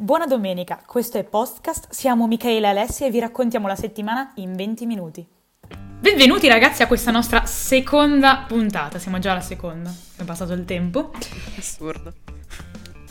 Buona 0.00 0.26
domenica, 0.26 0.80
questo 0.86 1.18
è 1.18 1.24
Postcast, 1.24 1.90
siamo 1.90 2.28
Michaela 2.28 2.68
e 2.68 2.70
Alessia 2.70 3.08
e 3.08 3.10
vi 3.10 3.18
raccontiamo 3.18 3.66
la 3.66 3.74
settimana 3.74 4.30
in 4.36 4.54
20 4.54 4.86
minuti. 4.86 5.26
Benvenuti 5.66 6.46
ragazzi 6.46 6.84
a 6.84 6.86
questa 6.86 7.10
nostra 7.10 7.44
seconda 7.46 8.44
puntata, 8.46 9.00
siamo 9.00 9.18
già 9.18 9.32
alla 9.32 9.40
seconda, 9.40 9.92
è 10.16 10.22
passato 10.22 10.52
il 10.52 10.64
tempo. 10.64 11.10
Assurdo. 11.58 12.12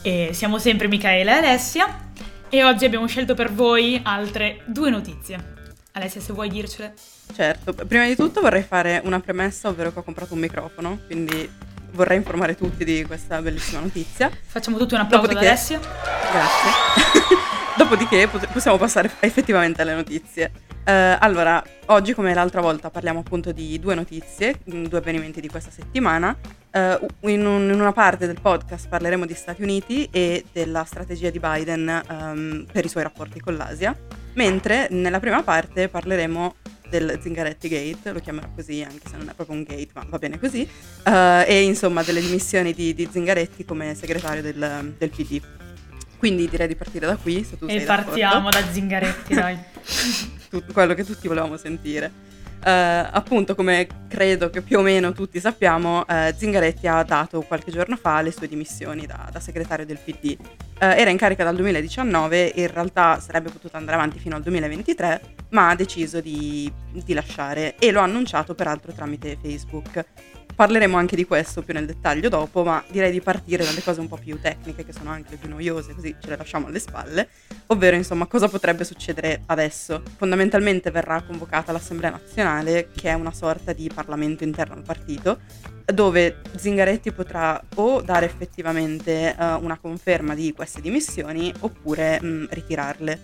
E 0.01 0.29
siamo 0.31 0.59
sempre 0.59 0.87
Michaela 0.87 1.33
e 1.33 1.37
Alessia 1.39 2.11
e 2.47 2.63
oggi 2.63 2.85
abbiamo 2.85 3.05
scelto 3.05 3.33
per 3.33 3.51
voi 3.51 3.99
altre 4.01 4.61
due 4.65 4.89
notizie. 4.89 5.55
Alessia, 5.91 6.21
se 6.21 6.31
vuoi 6.31 6.47
dircele. 6.47 6.93
Certo, 7.35 7.73
prima 7.73 8.05
di 8.05 8.15
tutto 8.15 8.39
vorrei 8.39 8.63
fare 8.63 9.01
una 9.03 9.19
premessa, 9.19 9.67
ovvero 9.67 9.91
che 9.91 9.99
ho 9.99 10.03
comprato 10.03 10.35
un 10.35 10.39
microfono, 10.39 10.99
quindi 11.05 11.51
vorrei 11.91 12.17
informare 12.17 12.55
tutti 12.55 12.83
di 12.83 13.03
questa 13.05 13.41
bellissima 13.41 13.81
notizia. 13.81 14.29
Facciamo 14.45 14.77
tutti 14.77 14.93
un 14.93 15.01
applauso 15.01 15.29
ad 15.29 15.37
Alessia. 15.37 15.79
Grazie. 15.79 17.35
Dopodiché 17.77 18.27
possiamo 18.27 18.77
passare 18.77 19.11
effettivamente 19.21 19.81
alle 19.83 19.93
notizie. 19.93 20.51
Uh, 20.87 21.17
allora, 21.19 21.61
oggi 21.87 22.13
come 22.13 22.33
l'altra 22.33 22.61
volta 22.61 22.89
parliamo 22.89 23.19
appunto 23.19 23.51
di 23.51 23.77
due 23.77 23.93
notizie, 23.93 24.59
mm, 24.73 24.85
due 24.85 24.99
avvenimenti 24.99 25.41
di 25.41 25.49
questa 25.49 25.69
settimana. 25.69 26.35
Uh, 26.71 27.29
in, 27.29 27.45
un, 27.45 27.69
in, 27.69 27.79
una 27.79 27.91
parte 27.91 28.25
del 28.25 28.39
podcast 28.39 28.87
parleremo 28.87 29.25
di 29.25 29.33
Stati 29.33 29.61
Uniti 29.63 30.07
e 30.11 30.45
della 30.51 30.85
strategia 30.85 31.29
di 31.29 31.39
Biden 31.39 32.03
um, 32.09 32.65
per 32.71 32.85
i 32.85 32.87
suoi 32.87 33.03
rapporti 33.03 33.39
con 33.39 33.55
l'Asia, 33.55 33.95
mentre 34.33 34.87
nella 34.91 35.19
prima 35.19 35.43
parte 35.43 35.89
parleremo 35.89 36.55
del 36.89 37.19
Zingaretti 37.21 37.67
Gate, 37.67 38.11
lo 38.11 38.19
chiamerò 38.19 38.47
così 38.55 38.83
anche 38.83 39.09
se 39.09 39.17
non 39.17 39.29
è 39.29 39.33
proprio 39.33 39.55
un 39.55 39.63
gate, 39.63 39.89
ma 39.93 40.05
va 40.07 40.17
bene 40.17 40.39
così, 40.39 40.67
uh, 41.05 41.43
e 41.45 41.63
insomma 41.63 42.03
delle 42.03 42.21
dimissioni 42.21 42.73
di, 42.73 42.93
di 42.93 43.07
Zingaretti 43.11 43.65
come 43.65 43.95
segretario 43.95 44.41
del, 44.41 44.95
del, 44.97 45.09
PD. 45.09 45.41
Quindi 46.17 46.49
direi 46.49 46.67
di 46.67 46.75
partire 46.75 47.05
da 47.05 47.15
qui, 47.15 47.43
se 47.43 47.57
tu 47.57 47.65
e 47.65 47.77
sei 47.77 47.85
partiamo 47.85 48.49
da 48.49 48.63
Zingaretti, 48.71 49.33
dai. 49.33 49.57
Tutto 50.49 50.73
quello 50.73 50.93
che 50.93 51.03
tutti 51.03 51.27
volevamo 51.27 51.57
sentire. 51.57 52.25
Uh, 52.59 53.07
appunto, 53.11 53.53
come 53.53 53.87
credo 54.07 54.49
che 54.49 54.61
più 54.61 54.79
o 54.79 54.81
meno 54.81 55.11
tutti 55.11 55.39
sappiamo, 55.39 55.99
uh, 55.99 56.33
Zingaretti 56.35 56.87
ha 56.87 57.03
dato 57.03 57.41
qualche 57.41 57.71
giorno 57.71 57.97
fa 57.97 58.21
le 58.21 58.31
sue 58.31 58.47
dimissioni 58.47 59.05
da, 59.05 59.29
da 59.31 59.39
segretario 59.39 59.85
del 59.85 59.99
PD. 60.03 60.37
Eh, 60.79 60.85
era 60.99 61.09
in 61.09 61.17
carica 61.17 61.43
dal 61.43 61.55
2019 61.55 62.53
e 62.53 62.61
in 62.61 62.71
realtà 62.71 63.19
sarebbe 63.19 63.49
potuto 63.49 63.77
andare 63.77 63.97
avanti 63.97 64.19
fino 64.19 64.35
al 64.35 64.43
2023, 64.43 65.21
ma 65.49 65.69
ha 65.69 65.75
deciso 65.75 66.21
di, 66.21 66.71
di 66.91 67.13
lasciare 67.13 67.75
e 67.79 67.91
lo 67.91 67.99
ha 67.99 68.03
annunciato 68.03 68.53
peraltro 68.53 68.93
tramite 68.93 69.37
Facebook. 69.41 70.05
Parleremo 70.53 70.97
anche 70.97 71.15
di 71.15 71.25
questo 71.25 71.61
più 71.61 71.73
nel 71.73 71.85
dettaglio 71.85 72.29
dopo, 72.29 72.63
ma 72.63 72.83
direi 72.89 73.11
di 73.11 73.21
partire 73.21 73.63
dalle 73.63 73.81
cose 73.83 73.99
un 73.99 74.07
po' 74.07 74.17
più 74.17 74.39
tecniche, 74.39 74.85
che 74.85 74.91
sono 74.91 75.11
anche 75.11 75.35
più 75.35 75.49
noiose, 75.49 75.93
così 75.93 76.15
ce 76.19 76.29
le 76.29 76.37
lasciamo 76.37 76.67
alle 76.67 76.79
spalle, 76.79 77.29
ovvero 77.67 77.95
insomma 77.95 78.25
cosa 78.25 78.47
potrebbe 78.47 78.83
succedere 78.83 79.41
adesso. 79.47 80.01
Fondamentalmente 80.15 80.89
verrà 80.89 81.21
convocata 81.21 81.71
l'Assemblea 81.71 82.09
nazionale, 82.11 82.89
che 82.95 83.09
è 83.09 83.13
una 83.13 83.33
sorta 83.33 83.71
di 83.71 83.89
parlamento 83.93 84.43
interno 84.43 84.73
al 84.73 84.81
partito, 84.83 85.39
dove 85.93 86.41
Zingaretti 86.55 87.13
potrà 87.13 87.61
o 87.75 88.01
dare 88.01 88.25
effettivamente 88.25 89.33
uh, 89.37 89.63
una 89.63 89.77
conferma 89.79 90.35
di 90.35 90.51
queste 90.53 90.81
dimissioni 90.81 91.53
oppure 91.59 92.19
mh, 92.21 92.27
mm, 92.27 92.45
ritirarle. 92.49 93.19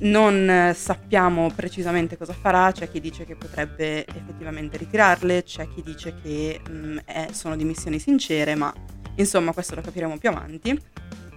Non 0.00 0.48
eh, 0.48 0.74
sappiamo 0.74 1.50
precisamente 1.52 2.16
cosa 2.16 2.32
farà, 2.32 2.70
c'è 2.70 2.88
chi 2.88 3.00
dice 3.00 3.24
che 3.24 3.34
potrebbe 3.34 4.06
effettivamente 4.06 4.76
ritirarle, 4.76 5.42
c'è 5.42 5.66
chi 5.74 5.82
dice 5.82 6.14
che 6.22 6.60
mh, 6.64 6.72
mm, 6.72 6.98
è, 7.04 7.28
sono 7.32 7.56
dimissioni 7.56 7.98
sincere, 7.98 8.54
ma 8.54 8.72
insomma 9.16 9.52
questo 9.52 9.74
lo 9.74 9.80
capiremo 9.80 10.18
più 10.18 10.28
avanti. 10.28 10.80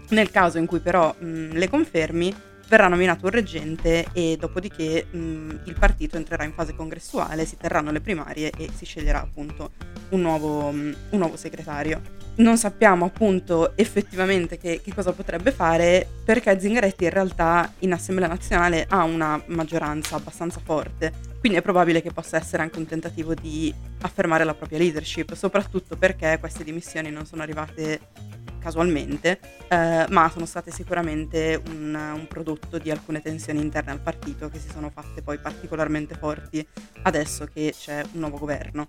Nel 0.09 0.29
caso 0.29 0.59
in 0.59 0.67
cui 0.67 0.79
però 0.79 1.15
mh, 1.17 1.25
mm, 1.25 1.51
le 1.53 1.69
confermi, 1.69 2.35
verrà 2.71 2.87
nominato 2.87 3.25
un 3.25 3.31
reggente 3.31 4.05
e 4.13 4.37
dopodiché 4.39 5.05
mh, 5.11 5.63
il 5.65 5.75
partito 5.77 6.15
entrerà 6.15 6.45
in 6.45 6.53
fase 6.53 6.73
congressuale, 6.73 7.45
si 7.45 7.57
terranno 7.57 7.91
le 7.91 7.99
primarie 7.99 8.49
e 8.57 8.69
si 8.73 8.85
sceglierà 8.85 9.21
appunto 9.21 9.71
un 10.11 10.21
nuovo, 10.21 10.71
mh, 10.71 10.95
un 11.09 11.19
nuovo 11.19 11.35
segretario. 11.35 11.99
Non 12.35 12.57
sappiamo 12.57 13.03
appunto 13.03 13.75
effettivamente 13.75 14.57
che, 14.57 14.79
che, 14.81 14.93
cosa 14.93 15.11
potrebbe 15.11 15.51
fare 15.51 16.07
perché 16.23 16.57
Zingaretti 16.57 17.03
in 17.03 17.09
realtà 17.09 17.73
in 17.79 17.91
Assemblea 17.91 18.29
nazionale 18.29 18.85
ha 18.87 19.03
una 19.03 19.41
maggioranza 19.47 20.15
abbastanza 20.15 20.61
forte, 20.63 21.11
quindi 21.41 21.57
è 21.57 21.61
probabile 21.61 22.01
che 22.01 22.13
possa 22.13 22.37
essere 22.37 22.63
anche 22.63 22.79
un 22.79 22.85
tentativo 22.85 23.33
di 23.33 23.73
affermare 23.99 24.45
la 24.45 24.53
propria 24.53 24.77
leadership, 24.77 25.33
soprattutto 25.33 25.97
perché 25.97 26.37
queste 26.39 26.63
dimissioni 26.63 27.11
non 27.11 27.25
sono 27.25 27.41
arrivate 27.41 27.99
casualmente, 28.61 29.39
eh, 29.67 30.05
ma 30.09 30.29
sono 30.29 30.45
state 30.45 30.71
sicuramente 30.71 31.61
un, 31.67 31.93
un, 31.93 32.27
prodotto 32.27 32.77
di 32.77 32.91
alcune 32.91 33.21
tensioni 33.21 33.59
interne 33.59 33.91
al 33.91 33.99
partito 33.99 34.49
che 34.49 34.59
si 34.59 34.69
sono 34.69 34.89
fatte 34.89 35.21
poi 35.21 35.39
particolarmente 35.39 36.15
forti 36.15 36.65
adesso 37.03 37.45
che 37.51 37.73
c'è 37.77 38.03
un 38.13 38.19
nuovo 38.19 38.37
governo. 38.37 38.87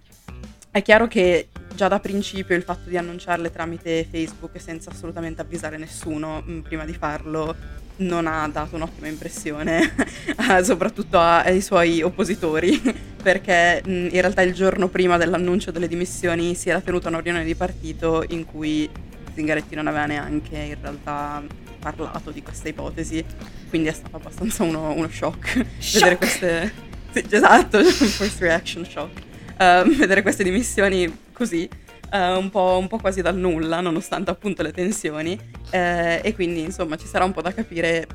È 0.70 0.80
chiaro 0.80 1.06
che 1.06 1.48
già 1.74 1.88
da 1.88 2.00
principio 2.00 2.56
il 2.56 2.62
fatto 2.62 2.88
di 2.88 2.96
annunciarle 2.96 3.50
tramite 3.50 4.06
Facebook 4.10 4.58
senza 4.60 4.90
assolutamente 4.90 5.42
avvisare 5.42 5.76
nessuno 5.76 6.40
mh, 6.40 6.52
mm, 6.52 6.60
prima 6.60 6.84
di 6.84 6.94
farlo 6.94 7.54
non 7.96 8.26
ha 8.26 8.48
dato 8.48 8.76
un'ottima 8.76 9.06
impressione, 9.06 9.94
soprattutto 10.64 11.18
ai 11.18 11.60
suoi 11.60 12.02
oppositori, 12.02 12.80
perché 13.22 13.82
mm, 13.86 14.06
in 14.06 14.20
realtà 14.20 14.42
il 14.42 14.54
giorno 14.54 14.88
prima 14.88 15.16
dell'annuncio 15.16 15.70
delle 15.70 15.88
dimissioni 15.88 16.54
si 16.54 16.70
era 16.70 16.80
tenuta 16.80 17.08
una 17.08 17.20
riunione 17.20 17.44
di 17.44 17.54
partito 17.54 18.24
in 18.28 18.46
cui 18.46 18.88
Zingaretti 19.34 19.74
non 19.74 19.86
aveva 19.86 20.06
neanche 20.06 20.56
in 20.56 20.76
realtà 20.80 21.42
parlato 21.78 22.30
di 22.30 22.42
questa 22.42 22.68
ipotesi, 22.68 23.24
quindi 23.68 23.88
è 23.88 23.92
stato 23.92 24.16
abbastanza 24.16 24.62
uno, 24.62 24.92
uno 24.92 25.08
shock, 25.08 25.64
shock. 25.78 25.92
vedere 25.94 26.16
queste... 26.16 26.72
Sì, 27.12 27.26
esatto, 27.28 27.82
first 27.84 28.40
reaction 28.40 28.84
shock. 28.84 29.20
Uh, 29.58 29.88
vedere 29.96 30.22
queste 30.22 30.44
dimissioni 30.44 31.24
così, 31.32 31.68
uh, 32.12 32.16
un, 32.38 32.48
po', 32.50 32.78
un, 32.80 32.88
po', 32.88 32.98
quasi 32.98 33.20
dal 33.20 33.36
nulla, 33.36 33.80
nonostante 33.80 34.30
appunto 34.30 34.62
le 34.62 34.72
tensioni, 34.72 35.38
uh, 35.38 35.68
e 35.72 36.32
quindi 36.34 36.60
insomma 36.60 36.96
ci 36.96 37.06
sarà 37.06 37.24
un 37.24 37.32
po' 37.32 37.42
da 37.42 37.52
capire 37.52 38.06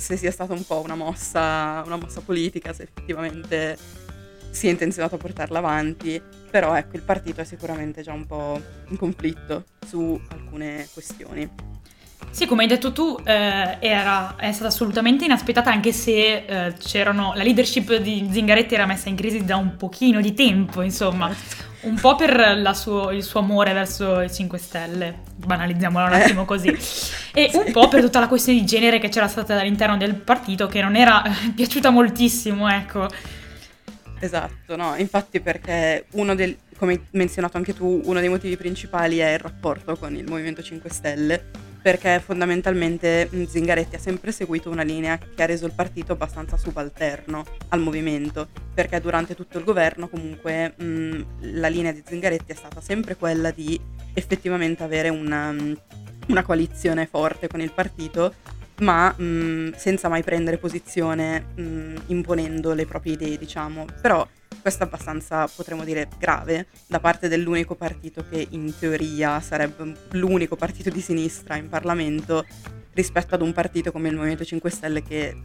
se 0.00 0.16
sia 0.16 0.30
stata 0.30 0.54
un 0.54 0.64
po' 0.64 0.80
una 0.80 0.94
mossa, 0.94 1.82
una 1.84 1.96
mossa 1.96 2.22
politica, 2.22 2.72
se 2.72 2.84
effettivamente 2.84 3.76
si 4.50 4.66
è 4.66 4.70
intenzionato 4.70 5.14
a 5.14 5.18
portarla 5.18 5.58
avanti, 5.58 6.20
però 6.50 6.74
ecco 6.74 6.96
il 6.96 7.02
partito 7.02 7.40
è 7.40 7.44
sicuramente 7.44 8.02
già 8.02 8.12
un 8.12 8.26
po' 8.26 8.60
in 8.88 8.96
conflitto 8.96 9.64
su 9.86 10.20
alcune 10.28 10.88
questioni. 10.92 11.48
Sì, 12.30 12.46
come 12.46 12.62
hai 12.62 12.68
detto 12.68 12.92
tu, 12.92 13.18
eh, 13.24 13.78
era, 13.80 14.36
è 14.36 14.52
stata 14.52 14.68
assolutamente 14.68 15.24
inaspettata 15.24 15.70
anche 15.70 15.92
se 15.92 16.44
eh, 16.44 16.74
c'erano, 16.78 17.32
la 17.34 17.42
leadership 17.42 17.96
di 17.96 18.28
Zingaretti 18.30 18.74
era 18.74 18.86
messa 18.86 19.08
in 19.08 19.16
crisi 19.16 19.44
da 19.44 19.56
un 19.56 19.76
pochino 19.76 20.20
di 20.20 20.32
tempo, 20.32 20.82
insomma, 20.82 21.34
un 21.82 21.94
po' 21.98 22.14
per 22.14 22.70
suo, 22.74 23.10
il 23.10 23.24
suo 23.24 23.40
amore 23.40 23.72
verso 23.72 24.20
i 24.20 24.32
5 24.32 24.58
Stelle, 24.58 25.22
banalizziamolo 25.34 26.06
un 26.06 26.12
attimo 26.12 26.44
così, 26.44 26.68
e 27.34 27.48
sì. 27.50 27.56
un 27.56 27.72
po' 27.72 27.88
per 27.88 28.02
tutta 28.02 28.20
la 28.20 28.28
questione 28.28 28.60
di 28.60 28.64
genere 28.64 29.00
che 29.00 29.08
c'era 29.08 29.26
stata 29.26 29.58
all'interno 29.58 29.96
del 29.96 30.14
partito 30.14 30.68
che 30.68 30.82
non 30.82 30.94
era 30.94 31.22
piaciuta 31.54 31.90
moltissimo, 31.90 32.68
ecco. 32.70 33.08
Esatto, 34.22 34.76
no, 34.76 34.94
infatti 34.96 35.40
perché 35.40 36.04
uno 36.12 36.34
del, 36.34 36.54
come 36.76 36.92
hai 36.92 37.00
menzionato 37.12 37.56
anche 37.56 37.74
tu, 37.74 38.02
uno 38.04 38.20
dei 38.20 38.28
motivi 38.28 38.56
principali 38.56 39.18
è 39.18 39.32
il 39.32 39.38
rapporto 39.38 39.96
con 39.96 40.14
il 40.14 40.28
Movimento 40.28 40.62
5 40.62 40.90
Stelle, 40.90 41.42
perché 41.80 42.20
fondamentalmente 42.20 43.30
Zingaretti 43.48 43.96
ha 43.96 43.98
sempre 43.98 44.30
seguito 44.30 44.68
una 44.68 44.82
linea 44.82 45.16
che 45.18 45.42
ha 45.42 45.46
reso 45.46 45.64
il 45.64 45.72
partito 45.72 46.12
abbastanza 46.12 46.58
subalterno 46.58 47.44
al 47.68 47.80
movimento, 47.80 48.48
perché 48.74 49.00
durante 49.00 49.34
tutto 49.34 49.56
il 49.56 49.64
governo 49.64 50.08
comunque 50.08 50.74
mh, 50.76 51.24
la 51.58 51.68
linea 51.68 51.92
di 51.92 52.02
Zingaretti 52.04 52.52
è 52.52 52.56
stata 52.56 52.82
sempre 52.82 53.16
quella 53.16 53.50
di 53.50 53.80
effettivamente 54.12 54.82
avere 54.82 55.08
una, 55.08 55.54
una 56.26 56.42
coalizione 56.42 57.06
forte 57.06 57.48
con 57.48 57.62
il 57.62 57.72
partito 57.72 58.34
ma 58.80 59.14
mh, 59.16 59.72
senza 59.76 60.08
mai 60.08 60.22
prendere 60.22 60.58
posizione 60.58 61.46
mh, 61.54 61.94
imponendo 62.06 62.72
le 62.72 62.86
proprie 62.86 63.14
idee, 63.14 63.38
diciamo. 63.38 63.86
Però 64.00 64.26
questo 64.60 64.82
è 64.82 64.86
abbastanza, 64.86 65.48
potremmo 65.48 65.84
dire, 65.84 66.08
grave 66.18 66.66
da 66.86 67.00
parte 67.00 67.28
dell'unico 67.28 67.74
partito 67.74 68.24
che 68.28 68.46
in 68.50 68.72
teoria 68.78 69.40
sarebbe 69.40 69.94
l'unico 70.10 70.56
partito 70.56 70.90
di 70.90 71.00
sinistra 71.00 71.56
in 71.56 71.68
Parlamento 71.68 72.44
rispetto 72.92 73.34
ad 73.34 73.42
un 73.42 73.52
partito 73.52 73.92
come 73.92 74.08
il 74.08 74.16
Movimento 74.16 74.44
5 74.44 74.70
Stelle 74.70 75.02
che 75.02 75.36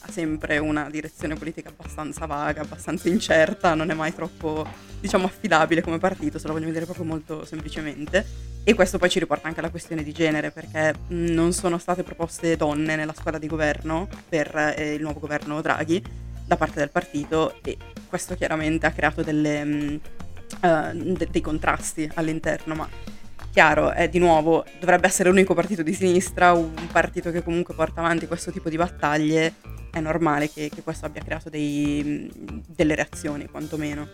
ha 0.00 0.10
sempre 0.10 0.58
una 0.58 0.88
direzione 0.90 1.34
politica 1.34 1.70
abbastanza 1.70 2.26
vaga, 2.26 2.62
abbastanza 2.62 3.08
incerta, 3.08 3.74
non 3.74 3.90
è 3.90 3.94
mai 3.94 4.14
troppo, 4.14 4.66
diciamo, 5.00 5.26
affidabile 5.26 5.80
come 5.80 5.98
partito, 5.98 6.38
se 6.38 6.46
lo 6.46 6.52
vogliamo 6.52 6.72
dire 6.72 6.84
proprio 6.84 7.04
molto 7.04 7.44
semplicemente. 7.44 8.24
E 8.62 8.74
questo 8.74 8.98
poi 8.98 9.08
ci 9.08 9.18
riporta 9.18 9.48
anche 9.48 9.60
alla 9.60 9.70
questione 9.70 10.02
di 10.02 10.12
genere, 10.12 10.50
perché 10.50 10.94
non 11.08 11.52
sono 11.52 11.78
state 11.78 12.02
proposte 12.02 12.56
donne 12.56 12.96
nella 12.96 13.14
squadra 13.14 13.40
di 13.40 13.48
governo 13.48 14.08
per 14.28 14.54
eh, 14.76 14.94
il 14.94 15.02
nuovo 15.02 15.20
governo 15.20 15.60
Draghi 15.60 16.02
da 16.46 16.56
parte 16.56 16.78
del 16.78 16.90
partito 16.90 17.56
e 17.62 17.76
questo 18.08 18.34
chiaramente 18.34 18.86
ha 18.86 18.92
creato 18.92 19.22
delle, 19.22 20.00
uh, 20.62 20.92
de- 20.92 21.28
dei 21.30 21.40
contrasti 21.42 22.10
all'interno, 22.14 22.74
ma 22.74 22.88
chiaro, 23.58 23.90
è 23.90 24.08
di 24.08 24.20
nuovo, 24.20 24.64
dovrebbe 24.78 25.08
essere 25.08 25.30
l'unico 25.30 25.52
partito 25.52 25.82
di 25.82 25.92
sinistra, 25.92 26.52
un 26.52 26.86
partito 26.92 27.32
che 27.32 27.42
comunque 27.42 27.74
porta 27.74 27.98
avanti 27.98 28.28
questo 28.28 28.52
tipo 28.52 28.68
di 28.68 28.76
battaglie, 28.76 29.54
è 29.90 29.98
normale 29.98 30.48
che, 30.48 30.70
che 30.72 30.80
questo 30.84 31.06
abbia 31.06 31.24
creato 31.24 31.50
dei, 31.50 32.30
delle 32.68 32.94
reazioni, 32.94 33.48
quantomeno. 33.48 34.06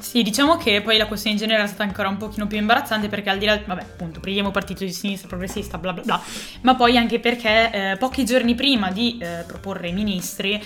Sì, 0.00 0.22
diciamo 0.22 0.56
che 0.56 0.80
poi 0.80 0.96
la 0.96 1.06
questione 1.06 1.36
in 1.36 1.42
genere 1.42 1.62
è 1.62 1.66
stata 1.66 1.82
ancora 1.82 2.08
un 2.08 2.16
pochino 2.16 2.46
più 2.46 2.58
imbarazzante 2.58 3.08
perché 3.08 3.30
al 3.30 3.38
di 3.38 3.44
là, 3.44 3.60
vabbè, 3.64 3.82
appunto, 3.82 4.20
prendiamo 4.20 4.50
partito 4.50 4.84
di 4.84 4.92
sinistra, 4.92 5.28
progressista, 5.28 5.78
bla 5.78 5.92
bla 5.92 6.02
bla, 6.02 6.20
ma 6.62 6.74
poi 6.74 6.96
anche 6.96 7.20
perché 7.20 7.70
eh, 7.70 7.96
pochi 7.98 8.24
giorni 8.24 8.54
prima 8.54 8.90
di 8.90 9.18
eh, 9.20 9.44
proporre 9.46 9.88
i 9.88 9.92
ministri, 9.92 10.60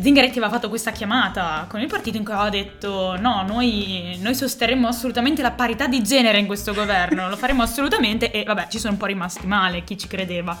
Zingaretti 0.00 0.38
aveva 0.38 0.50
fatto 0.52 0.70
questa 0.70 0.90
chiamata 0.90 1.66
con 1.68 1.80
il 1.80 1.86
partito 1.86 2.16
in 2.16 2.24
cui 2.24 2.32
aveva 2.32 2.48
detto 2.48 3.14
no, 3.20 3.42
noi, 3.46 4.18
noi 4.20 4.34
sosterremo 4.34 4.88
assolutamente 4.88 5.42
la 5.42 5.50
parità 5.50 5.86
di 5.86 6.02
genere 6.02 6.38
in 6.38 6.46
questo 6.46 6.72
governo, 6.72 7.28
lo 7.28 7.36
faremo 7.36 7.62
assolutamente 7.62 8.30
e 8.30 8.42
vabbè 8.42 8.68
ci 8.70 8.78
sono 8.78 8.94
un 8.94 8.98
po' 8.98 9.06
rimasti 9.06 9.46
male, 9.46 9.84
chi 9.84 9.98
ci 9.98 10.08
credeva. 10.08 10.58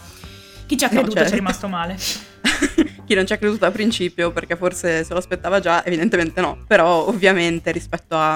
Chi 0.66 0.76
ci 0.76 0.84
ha 0.84 0.88
creduto 0.88 1.14
no, 1.14 1.26
certo. 1.26 1.28
ci 1.28 1.34
è 1.34 1.38
rimasto 1.38 1.68
male. 1.68 1.96
chi 3.04 3.14
non 3.14 3.26
ci 3.26 3.32
ha 3.32 3.38
creduto 3.38 3.66
a 3.66 3.70
principio 3.70 4.32
perché 4.32 4.56
forse 4.56 5.04
se 5.04 5.12
lo 5.12 5.18
aspettava 5.18 5.60
già, 5.60 5.84
evidentemente 5.84 6.40
no, 6.40 6.64
però 6.66 7.06
ovviamente 7.06 7.70
rispetto 7.72 8.16
a, 8.16 8.34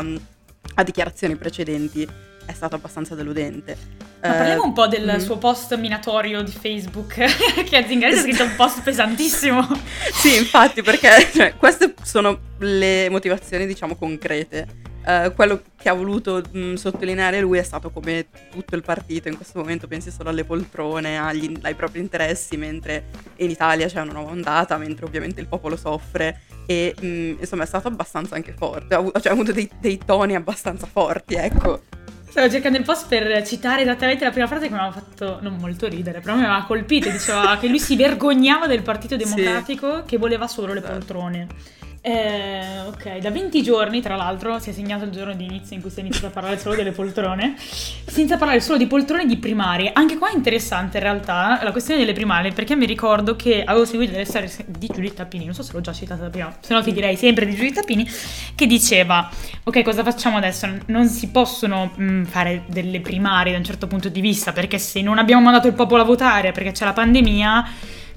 a 0.74 0.82
dichiarazioni 0.82 1.36
precedenti 1.36 2.08
è 2.46 2.52
stato 2.52 2.76
abbastanza 2.76 3.14
deludente. 3.14 3.76
Ma 4.22 4.32
parliamo 4.32 4.64
un 4.64 4.72
po' 4.72 4.86
del 4.86 5.16
mm. 5.16 5.18
suo 5.18 5.36
post 5.36 5.76
minatorio 5.76 6.42
di 6.42 6.50
Facebook, 6.50 7.14
che 7.64 7.76
a 7.76 7.86
Zingaretti 7.86 8.18
ha 8.18 8.22
scritto 8.22 8.44
un 8.44 8.54
post 8.56 8.82
pesantissimo. 8.82 9.66
sì, 10.12 10.36
infatti, 10.36 10.82
perché 10.82 11.28
cioè, 11.32 11.54
queste 11.56 11.94
sono 12.02 12.38
le 12.58 13.08
motivazioni, 13.10 13.66
diciamo, 13.66 13.96
concrete. 13.96 14.84
Uh, 15.06 15.32
quello 15.34 15.62
che 15.76 15.88
ha 15.88 15.92
voluto 15.92 16.42
mh, 16.50 16.58
mm, 16.58 16.74
sottolineare 16.74 17.38
lui 17.40 17.58
è 17.58 17.62
stato 17.62 17.90
come 17.90 18.26
tutto 18.50 18.74
il 18.74 18.82
partito 18.82 19.28
in 19.28 19.36
questo 19.36 19.60
momento 19.60 19.86
pensi 19.86 20.10
solo 20.10 20.30
alle 20.30 20.42
poltrone, 20.42 21.16
agli, 21.16 21.56
ai 21.62 21.76
propri 21.76 22.00
interessi, 22.00 22.56
mentre 22.56 23.04
in 23.36 23.50
Italia 23.50 23.86
c'è 23.86 24.00
una 24.00 24.14
nuova 24.14 24.32
ondata, 24.32 24.76
mentre 24.78 25.06
ovviamente 25.06 25.40
il 25.40 25.46
popolo 25.46 25.76
soffre 25.76 26.40
e 26.66 26.92
mh, 26.98 27.06
mm, 27.06 27.36
insomma 27.38 27.62
è 27.62 27.66
stato 27.66 27.86
abbastanza 27.86 28.34
anche 28.34 28.52
forte, 28.52 28.96
ha, 28.96 29.02
cioè, 29.20 29.28
ha 29.28 29.32
avuto 29.32 29.52
dei, 29.52 29.70
dei 29.78 30.00
toni 30.04 30.34
abbastanza 30.34 30.88
forti, 30.90 31.34
ecco. 31.34 31.82
Stavo 32.28 32.50
cercando 32.50 32.76
il 32.76 32.84
post 32.84 33.06
per 33.06 33.46
citare 33.46 33.82
esattamente 33.82 34.24
la 34.24 34.30
prima 34.30 34.46
frase 34.46 34.66
che 34.66 34.72
mi 34.72 34.78
aveva 34.78 34.92
fatto 34.92 35.38
non 35.40 35.56
molto 35.58 35.86
ridere, 35.86 36.20
però 36.20 36.34
mi 36.34 36.42
aveva 36.44 36.64
colpito. 36.66 37.08
Diceva 37.08 37.56
che 37.58 37.66
lui 37.66 37.78
si 37.78 37.96
vergognava 37.96 38.66
del 38.66 38.82
Partito 38.82 39.16
Democratico 39.16 39.98
sì. 39.98 40.02
che 40.04 40.18
voleva 40.18 40.46
solo 40.46 40.74
le 40.74 40.82
poltrone. 40.82 41.46
Eh, 42.08 42.82
ok, 42.86 43.18
da 43.18 43.32
20 43.32 43.64
giorni, 43.64 44.00
tra 44.00 44.14
l'altro, 44.14 44.60
si 44.60 44.70
è 44.70 44.72
segnato 44.72 45.02
il 45.02 45.10
giorno 45.10 45.34
di 45.34 45.44
inizio 45.44 45.74
in 45.74 45.82
cui 45.82 45.90
si 45.90 45.98
è 45.98 46.02
iniziato 46.02 46.26
a 46.26 46.30
parlare 46.30 46.56
solo 46.56 46.76
delle 46.76 46.92
poltrone, 46.92 47.56
senza 47.58 48.36
parlare 48.36 48.60
solo 48.60 48.78
di 48.78 48.86
poltrone 48.86 49.26
di 49.26 49.36
primarie. 49.38 49.90
Anche 49.92 50.16
qua 50.16 50.30
è 50.30 50.34
interessante 50.36 50.98
in 50.98 51.02
realtà 51.02 51.58
la 51.64 51.72
questione 51.72 51.98
delle 51.98 52.12
primarie, 52.12 52.52
perché 52.52 52.76
mi 52.76 52.86
ricordo 52.86 53.34
che 53.34 53.64
avevo 53.64 53.84
seguito 53.84 54.12
delle 54.12 54.24
storie 54.24 54.48
di 54.66 54.86
Giulietta 54.86 55.24
Pini, 55.24 55.46
non 55.46 55.54
so 55.54 55.64
se 55.64 55.72
l'ho 55.72 55.80
già 55.80 55.92
citata 55.92 56.30
prima, 56.30 56.56
se 56.60 56.74
no 56.74 56.80
ti 56.80 56.92
direi 56.92 57.16
sempre 57.16 57.44
di 57.44 57.56
Giulietta 57.56 57.82
Pini, 57.82 58.08
che 58.54 58.66
diceva, 58.68 59.28
ok, 59.64 59.82
cosa 59.82 60.04
facciamo 60.04 60.36
adesso? 60.36 60.68
Non 60.86 61.08
si 61.08 61.30
possono 61.30 61.90
mh, 61.92 62.26
fare 62.26 62.62
delle 62.68 63.00
primarie 63.00 63.50
da 63.50 63.58
un 63.58 63.64
certo 63.64 63.88
punto 63.88 64.08
di 64.08 64.20
vista, 64.20 64.52
perché 64.52 64.78
se 64.78 65.02
non 65.02 65.18
abbiamo 65.18 65.42
mandato 65.42 65.66
il 65.66 65.74
popolo 65.74 66.02
a 66.02 66.04
votare 66.04 66.52
perché 66.52 66.70
c'è 66.70 66.84
la 66.84 66.92
pandemia 66.92 67.68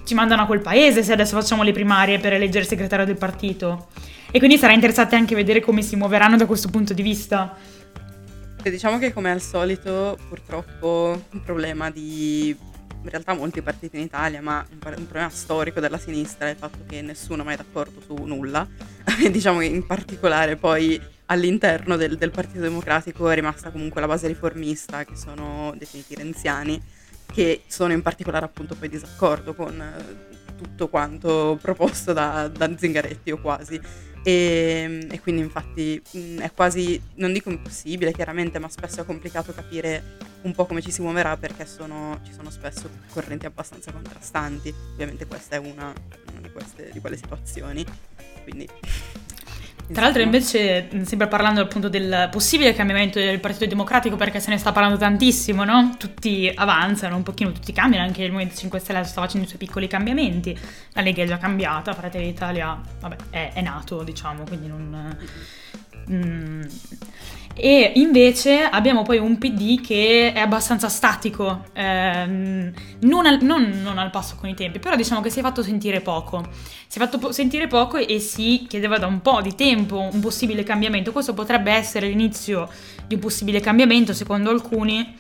ci 0.09 0.15
mandano 0.15 0.41
a 0.41 0.45
quel 0.47 0.59
paese 0.59 1.03
se 1.03 1.13
adesso 1.13 1.39
facciamo 1.39 1.61
le 1.61 1.71
primarie 1.71 2.17
per 2.17 2.33
eleggere 2.33 2.61
il 2.61 2.67
segretario 2.67 3.06
del 3.06 3.17
partito. 3.17 3.89
E 4.31 4.39
quindi 4.39 4.57
sarà 4.57 4.73
interessante 4.73 5.15
anche 5.15 5.35
vedere 5.35 5.59
come 5.59 5.83
si 5.83 5.95
muoveranno 5.95 6.35
da 6.35 6.47
questo 6.47 6.67
punto 6.69 6.95
di 6.95 7.03
vista. 7.03 7.56
Diciamo 8.63 8.97
che 8.97 9.13
come 9.13 9.29
al 9.29 9.39
solito 9.39 10.17
purtroppo 10.27 11.25
un 11.29 11.44
problema 11.44 11.91
di 11.91 12.57
in 13.01 13.09
realtà 13.09 13.33
molti 13.33 13.61
partiti 13.61 13.97
in 13.97 14.01
Italia, 14.01 14.41
ma 14.41 14.65
un, 14.67 14.77
un 14.81 15.06
problema 15.06 15.29
storico 15.29 15.79
della 15.79 16.00
sinistra 16.00 16.47
è 16.47 16.51
il 16.51 16.57
fatto 16.57 16.79
che 16.88 17.01
nessuno 17.03 17.44
è 17.44 17.45
mai 17.45 17.56
d'accordo 17.56 18.01
su 18.01 18.15
nulla. 18.25 18.67
diciamo 19.29 19.59
che 19.59 19.65
in 19.65 19.85
particolare 19.85 20.56
poi 20.56 21.00
all'interno 21.27 21.97
del, 21.97 22.17
del 22.17 22.31
Partito 22.31 22.61
Democratico 22.61 23.29
è 23.29 23.35
rimasta 23.35 23.69
comunque 23.69 24.01
la 24.01 24.07
base 24.07 24.25
riformista, 24.25 25.06
che 25.06 25.15
sono 25.15 25.71
definiti 25.77 26.15
renziani, 26.15 26.81
che 27.31 27.63
sono 27.67 27.93
in 27.93 28.01
particolare 28.01 28.45
appunto 28.45 28.75
poi 28.75 28.89
disaccordo 28.89 29.53
con 29.53 29.79
eh, 29.79 30.55
tutto 30.55 30.87
quanto 30.87 31.57
proposto 31.61 32.13
da, 32.13 32.47
da 32.47 32.77
Zingaretti 32.77 33.31
o 33.31 33.39
quasi. 33.39 33.79
E, 34.21 35.07
e, 35.09 35.19
quindi 35.21 35.41
infatti 35.41 36.01
mh, 36.11 36.39
è 36.39 36.51
quasi, 36.51 37.01
non 37.15 37.31
dico 37.31 37.49
impossibile 37.49 38.11
chiaramente, 38.11 38.59
ma 38.59 38.67
spesso 38.67 39.01
è 39.01 39.05
complicato 39.05 39.53
capire 39.53 40.17
un 40.41 40.53
po' 40.53 40.65
come 40.65 40.81
ci 40.81 40.91
si 40.91 41.01
muoverà 41.01 41.37
perché 41.37 41.65
sono, 41.65 42.19
ci 42.25 42.33
sono 42.33 42.49
spesso 42.49 42.89
correnti 43.11 43.45
abbastanza 43.45 43.91
contrastanti. 43.91 44.73
Ovviamente 44.93 45.25
questa 45.25 45.55
è 45.55 45.59
una, 45.59 45.93
una 46.31 46.41
di, 46.41 46.51
queste, 46.51 46.89
di 46.91 46.99
quelle 46.99 47.17
situazioni. 47.17 47.85
Quindi 48.43 48.67
tra 49.91 50.03
l'altro 50.03 50.21
invece, 50.21 50.88
sempre 51.03 51.27
parlando 51.27 51.62
appunto 51.62 51.89
del 51.89 52.30
possibile 52.31 52.74
cambiamento 52.74 53.19
del 53.19 53.39
Partito 53.39 53.65
Democratico, 53.65 54.15
perché 54.15 54.39
se 54.39 54.51
ne 54.51 54.57
sta 54.57 54.71
parlando 54.71 54.97
tantissimo, 54.97 55.63
no? 55.63 55.95
Tutti 55.97 56.51
avanzano 56.53 57.15
un 57.15 57.24
pochino, 57.24 57.51
tutti 57.51 57.74
cambiano, 57.74 58.06
anche 58.06 58.24
il 58.24 58.31
Movimento 58.31 58.57
5 58.57 58.80
Stelle 58.80 59.03
sta 59.03 59.21
facendo 59.21 59.45
i 59.45 59.47
suoi 59.47 59.59
piccoli 59.59 59.88
cambiamenti, 59.88 60.57
la 60.94 61.01
Lega 61.01 61.24
è 61.24 61.27
già 61.27 61.38
cambiata, 61.38 61.94
Fratelli 61.94 62.25
d'Italia, 62.25 62.80
vabbè, 63.00 63.15
è, 63.31 63.51
è 63.53 63.62
nato, 63.62 64.03
diciamo, 64.03 64.44
quindi 64.44 64.68
non... 64.68 65.18
Mm, 66.11 66.61
e 67.61 67.91
invece 67.95 68.61
abbiamo 68.61 69.01
poi 69.01 69.17
un 69.17 69.38
PD 69.38 69.81
che 69.81 70.31
è 70.31 70.39
abbastanza 70.39 70.88
statico, 70.88 71.65
ehm, 71.73 72.71
non, 73.01 73.25
al, 73.25 73.41
non, 73.41 73.81
non, 73.83 73.97
al, 73.97 74.11
passo 74.11 74.38
con 74.39 74.47
i 74.47 74.53
tempi, 74.53 74.79
però 74.79 74.95
diciamo 74.95 75.19
che 75.19 75.29
si 75.29 75.39
è 75.39 75.41
fatto 75.41 75.61
sentire 75.61 76.00
poco. 76.00 76.47
Si 76.88 76.97
è 76.97 77.01
fatto 77.01 77.17
po- 77.17 77.33
sentire 77.33 77.67
poco 77.67 77.97
e 77.97 78.19
si 78.19 78.65
chiedeva 78.65 78.97
da 78.97 79.07
un 79.07 79.21
po' 79.21 79.41
di 79.41 79.56
tempo 79.56 80.07
un 80.09 80.21
possibile 80.21 80.63
cambiamento. 80.63 81.11
Questo 81.11 81.33
potrebbe 81.33 81.73
essere 81.73 82.07
l'inizio 82.07 82.69
di 83.06 83.15
un 83.15 83.19
possibile 83.19 83.59
cambiamento, 83.59 84.13
secondo 84.13 84.51
alcuni. 84.51 85.17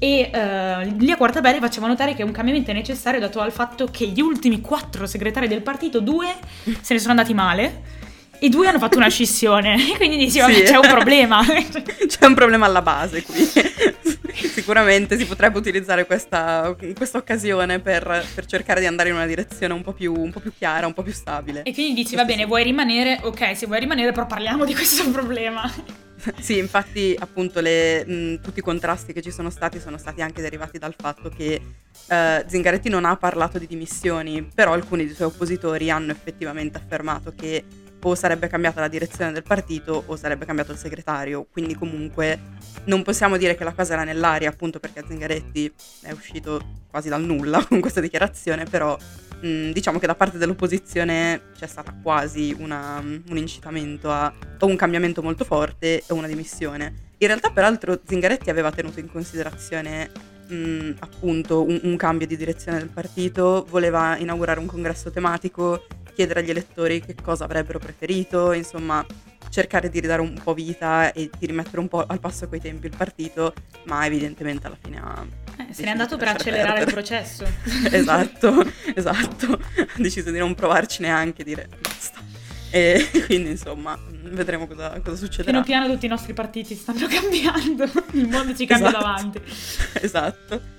E 0.00 0.30
uh, 0.32 0.96
lì 0.98 1.12
a 1.12 1.16
Quartabelli 1.16 1.60
faceva 1.60 1.86
notare 1.86 2.14
che 2.14 2.24
un 2.24 2.32
cambiamento 2.32 2.72
è 2.72 2.74
necessario 2.74 3.20
dato 3.20 3.40
al 3.40 3.52
fatto 3.52 3.86
che 3.86 4.06
gli 4.06 4.20
ultimi 4.20 4.60
quattro 4.60 5.06
segretari 5.06 5.46
del 5.46 5.62
partito, 5.62 6.00
due 6.00 6.34
se 6.80 6.94
ne 6.94 6.98
sono 6.98 7.12
andati 7.12 7.34
male 7.34 7.97
i 8.40 8.48
due 8.48 8.68
hanno 8.68 8.78
fatto 8.78 8.96
una 8.96 9.08
scissione, 9.08 9.76
quindi 9.96 10.16
dici, 10.16 10.40
sì. 10.40 10.62
c'è 10.62 10.76
un 10.76 10.88
problema. 10.88 11.42
c'è 11.44 12.24
un 12.26 12.34
problema 12.34 12.66
alla 12.66 12.82
base 12.82 13.22
qui. 13.22 13.36
Sicuramente 14.38 15.18
si 15.18 15.24
potrebbe 15.24 15.58
utilizzare 15.58 16.06
questa, 16.06 16.76
questa 16.94 17.18
occasione 17.18 17.80
per, 17.80 18.24
per, 18.34 18.46
cercare 18.46 18.78
di 18.80 18.86
andare 18.86 19.08
in 19.08 19.16
una 19.16 19.26
direzione 19.26 19.72
un 19.72 19.82
po, 19.82 19.92
più, 19.92 20.14
un 20.14 20.30
po' 20.30 20.38
più 20.38 20.52
chiara, 20.56 20.86
un 20.86 20.94
po' 20.94 21.02
più 21.02 21.12
stabile. 21.12 21.62
E 21.62 21.72
quindi 21.72 22.02
dici, 22.02 22.14
va 22.14 22.24
bene, 22.24 22.44
vuoi 22.44 22.62
rimanere? 22.62 23.18
Ok, 23.22 23.56
se 23.56 23.66
vuoi 23.66 23.80
rimanere, 23.80 24.12
però 24.12 24.26
parliamo 24.26 24.64
di 24.64 24.74
questo 24.74 25.10
problema. 25.10 25.68
sì, 26.38 26.58
infatti, 26.58 27.16
appunto, 27.18 27.60
le, 27.60 28.04
mh, 28.04 28.40
tutti 28.40 28.60
i 28.60 28.62
contrasti 28.62 29.12
che 29.12 29.22
ci 29.22 29.32
sono 29.32 29.50
stati 29.50 29.80
sono 29.80 29.98
stati 29.98 30.22
anche 30.22 30.40
derivati 30.40 30.78
dal 30.78 30.94
fatto 30.96 31.30
che 31.30 31.60
uh, 32.08 32.44
Zingaretti 32.46 32.88
non 32.88 33.04
ha 33.06 33.16
parlato 33.16 33.58
di 33.58 33.66
dimissioni, 33.66 34.48
però 34.54 34.72
alcuni 34.72 35.04
dei 35.04 35.14
suoi 35.14 35.28
oppositori 35.28 35.90
hanno 35.90 36.12
effettivamente 36.12 36.78
affermato 36.78 37.32
che 37.36 37.64
o 38.02 38.14
sarebbe 38.14 38.48
cambiata 38.48 38.80
la 38.80 38.88
direzione 38.88 39.32
del 39.32 39.42
partito 39.42 40.02
o 40.06 40.16
sarebbe 40.16 40.44
cambiato 40.44 40.72
il 40.72 40.78
segretario, 40.78 41.46
quindi 41.50 41.74
comunque 41.74 42.38
non 42.84 43.02
possiamo 43.02 43.36
dire 43.36 43.56
che 43.56 43.64
la 43.64 43.72
cosa 43.72 43.94
era 43.94 44.04
nell'aria 44.04 44.48
appunto 44.48 44.78
perché 44.78 45.04
Zingaretti 45.06 45.72
è 46.02 46.12
uscito 46.12 46.60
quasi 46.90 47.08
dal 47.08 47.22
nulla 47.22 47.64
con 47.68 47.80
questa 47.80 48.00
dichiarazione, 48.00 48.64
però 48.64 48.96
mh, 49.40 49.70
diciamo 49.70 49.98
che 49.98 50.06
da 50.06 50.14
parte 50.14 50.38
dell'opposizione 50.38 51.50
c'è 51.56 51.66
stata 51.66 51.94
quasi 52.02 52.54
una, 52.58 52.98
un 52.98 53.36
incitamento 53.36 54.10
a 54.10 54.32
o 54.60 54.66
un 54.66 54.76
cambiamento 54.76 55.22
molto 55.22 55.44
forte 55.44 56.02
o 56.08 56.14
una 56.14 56.26
dimissione. 56.26 57.06
In 57.18 57.26
realtà 57.26 57.50
peraltro 57.50 58.00
Zingaretti 58.04 58.50
aveva 58.50 58.70
tenuto 58.70 59.00
in 59.00 59.10
considerazione 59.10 60.10
mh, 60.48 60.96
appunto 61.00 61.62
un, 61.62 61.78
un 61.82 61.96
cambio 61.96 62.26
di 62.26 62.36
direzione 62.36 62.78
del 62.78 62.88
partito, 62.88 63.66
voleva 63.70 64.16
inaugurare 64.16 64.60
un 64.60 64.66
congresso 64.66 65.10
tematico 65.10 65.84
chiedere 66.18 66.40
agli 66.40 66.50
elettori 66.50 67.00
che 67.00 67.14
cosa 67.14 67.44
avrebbero 67.44 67.78
preferito, 67.78 68.52
insomma 68.52 69.06
cercare 69.50 69.88
di 69.88 70.00
ridare 70.00 70.20
un 70.20 70.40
po' 70.42 70.52
vita 70.52 71.12
e 71.12 71.30
di 71.38 71.46
rimettere 71.46 71.78
un 71.78 71.86
po' 71.86 72.04
al 72.04 72.18
passo 72.18 72.48
coi 72.48 72.60
tempi 72.60 72.86
il 72.86 72.96
partito, 72.96 73.54
ma 73.84 74.04
evidentemente 74.04 74.66
alla 74.66 74.76
fine 74.82 74.98
ha... 74.98 75.24
Eh, 75.58 75.72
se 75.72 75.84
n'è 75.84 75.90
andato 75.90 76.16
per 76.16 76.26
accelerare 76.26 76.84
perdere. 76.84 76.86
il 76.86 76.92
processo. 76.92 77.44
esatto, 77.94 78.66
esatto. 78.96 79.52
Ha 79.52 79.86
deciso 79.98 80.32
di 80.32 80.38
non 80.38 80.56
provarci 80.56 81.02
neanche, 81.02 81.44
dire 81.44 81.68
basta. 81.80 82.18
E 82.70 83.08
quindi 83.26 83.50
insomma 83.50 83.96
vedremo 84.10 84.66
cosa, 84.66 85.00
cosa 85.00 85.14
succederà. 85.14 85.62
Piano 85.62 85.64
piano 85.64 85.94
tutti 85.94 86.06
i 86.06 86.08
nostri 86.08 86.32
partiti 86.32 86.74
stanno 86.74 87.06
cambiando, 87.08 87.84
il 88.14 88.26
mondo 88.26 88.56
ci 88.56 88.66
cambia 88.66 88.88
esatto. 88.88 89.04
davanti. 89.04 89.40
Esatto. 90.02 90.77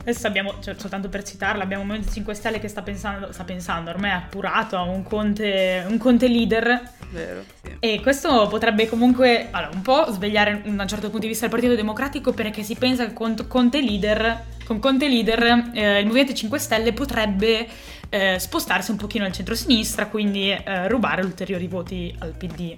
Adesso 0.00 0.26
abbiamo, 0.26 0.54
cioè, 0.60 0.74
soltanto 0.78 1.10
per 1.10 1.22
citarla, 1.22 1.62
abbiamo 1.62 1.82
un 1.82 1.88
Movimento 1.88 2.14
5 2.14 2.34
Stelle 2.34 2.58
che 2.58 2.68
sta 2.68 2.80
pensando, 2.80 3.32
sta 3.32 3.44
pensando 3.44 3.90
ormai 3.90 4.10
è 4.10 4.14
appurato 4.14 4.76
a 4.76 4.82
un 4.82 5.02
Conte, 5.02 5.84
un 5.86 5.98
Conte 5.98 6.26
leader. 6.26 6.82
Vero, 7.10 7.44
sì. 7.62 7.76
E 7.80 8.00
questo 8.00 8.48
potrebbe 8.48 8.88
comunque, 8.88 9.48
allora, 9.50 9.70
un 9.74 9.82
po' 9.82 10.06
svegliare 10.10 10.62
da 10.64 10.82
un 10.82 10.88
certo 10.88 11.10
punto 11.10 11.20
di 11.20 11.28
vista 11.28 11.44
il 11.44 11.50
Partito 11.50 11.74
Democratico 11.74 12.32
perché 12.32 12.62
si 12.62 12.76
pensa 12.76 13.06
che 13.06 13.12
con 13.12 13.36
Conte 13.46 13.82
leader, 13.82 14.44
con 14.64 14.78
Conte 14.78 15.06
leader 15.06 15.70
eh, 15.74 16.00
il 16.00 16.06
Movimento 16.06 16.32
5 16.32 16.58
Stelle 16.58 16.92
potrebbe 16.94 17.68
eh, 18.08 18.38
spostarsi 18.38 18.90
un 18.90 18.96
pochino 18.96 19.26
al 19.26 19.32
centro-sinistra, 19.32 20.06
quindi 20.06 20.50
eh, 20.50 20.88
rubare 20.88 21.22
ulteriori 21.22 21.66
voti 21.66 22.14
al 22.20 22.34
PD. 22.36 22.76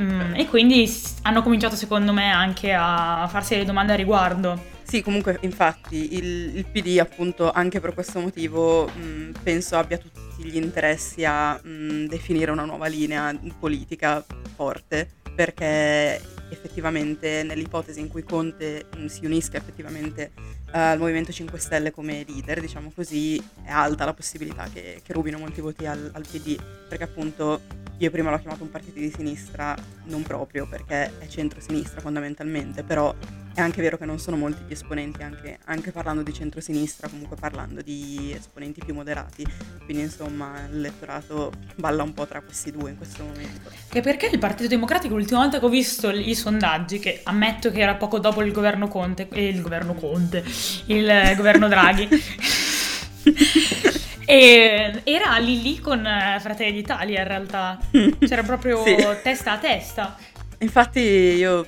Mm, 0.00 0.34
e 0.34 0.46
quindi 0.46 0.90
hanno 1.22 1.42
cominciato 1.42 1.76
secondo 1.76 2.12
me 2.12 2.30
anche 2.30 2.72
a 2.72 3.28
farsi 3.28 3.52
delle 3.52 3.66
domande 3.66 3.92
a 3.92 3.96
riguardo. 3.96 4.72
Sì, 4.84 5.02
comunque 5.02 5.38
infatti 5.40 6.14
il, 6.14 6.56
il 6.56 6.66
PD 6.66 6.98
appunto 7.00 7.50
anche 7.50 7.80
per 7.80 7.94
questo 7.94 8.20
motivo 8.20 8.86
mh, 8.86 9.32
penso 9.42 9.76
abbia 9.76 9.98
tutti 9.98 10.20
gli 10.44 10.56
interessi 10.56 11.24
a 11.24 11.58
mh, 11.60 12.06
definire 12.06 12.50
una 12.50 12.64
nuova 12.64 12.86
linea 12.86 13.36
politica 13.58 14.24
forte 14.54 15.08
perché 15.34 16.20
effettivamente 16.50 17.42
nell'ipotesi 17.42 17.98
in 17.98 18.08
cui 18.08 18.22
Conte 18.22 18.86
mh, 18.96 19.06
si 19.06 19.24
unisca 19.24 19.56
effettivamente 19.56 20.30
uh, 20.36 20.40
al 20.72 20.98
Movimento 20.98 21.32
5 21.32 21.58
Stelle 21.58 21.90
come 21.90 22.24
leader, 22.26 22.60
diciamo 22.60 22.92
così, 22.94 23.36
è 23.64 23.70
alta 23.70 24.04
la 24.04 24.14
possibilità 24.14 24.68
che, 24.72 25.00
che 25.02 25.12
rubino 25.12 25.38
molti 25.38 25.60
voti 25.60 25.86
al, 25.86 26.10
al 26.12 26.24
PD 26.30 26.56
perché 26.88 27.04
appunto 27.04 27.60
io 27.98 28.10
prima 28.10 28.30
l'ho 28.30 28.38
chiamato 28.38 28.62
un 28.62 28.70
partito 28.70 28.98
di 28.98 29.12
sinistra, 29.14 29.76
non 30.04 30.22
proprio 30.22 30.66
perché 30.66 31.12
è 31.18 31.26
centro-sinistra 31.26 32.00
fondamentalmente, 32.00 32.82
però 32.82 33.14
è 33.54 33.60
anche 33.60 33.80
vero 33.80 33.96
che 33.96 34.04
non 34.04 34.18
sono 34.18 34.36
molti 34.36 34.64
gli 34.66 34.72
esponenti, 34.72 35.22
anche, 35.22 35.60
anche 35.66 35.92
parlando 35.92 36.22
di 36.22 36.32
centro-sinistra, 36.32 37.08
comunque 37.08 37.36
parlando 37.36 37.82
di 37.82 38.34
esponenti 38.36 38.82
più 38.84 38.94
moderati, 38.94 39.46
quindi 39.84 40.02
insomma 40.02 40.66
l'elettorato 40.68 41.52
balla 41.76 42.02
un 42.02 42.12
po' 42.12 42.26
tra 42.26 42.40
questi 42.40 42.72
due 42.72 42.90
in 42.90 42.96
questo 42.96 43.22
momento. 43.22 43.70
E 43.92 44.00
perché 44.00 44.26
il 44.26 44.40
Partito 44.40 44.68
Democratico 44.68 45.14
l'ultima 45.16 45.40
volta 45.40 45.60
che 45.60 45.64
ho 45.64 45.68
visto 45.68 46.10
i 46.10 46.34
sondaggi, 46.34 46.98
che 46.98 47.20
ammetto 47.22 47.70
che 47.70 47.78
era 47.78 47.94
poco 47.94 48.18
dopo 48.18 48.42
il 48.42 48.50
governo 48.50 48.88
Conte, 48.88 49.28
eh, 49.30 49.46
il 49.46 49.62
governo 49.62 49.94
Conte, 49.94 50.44
il 50.86 51.34
governo 51.36 51.68
Draghi, 51.68 52.08
E 54.26 55.02
era 55.04 55.36
lì 55.38 55.62
lì 55.62 55.78
con 55.78 56.04
eh, 56.06 56.38
Fratelli 56.40 56.72
d'Italia 56.72 57.20
in 57.20 57.28
realtà, 57.28 57.78
c'era 58.20 58.42
proprio 58.42 58.82
sì. 58.82 58.96
testa 59.22 59.52
a 59.52 59.58
testa. 59.58 60.16
Infatti 60.58 61.00
io, 61.00 61.66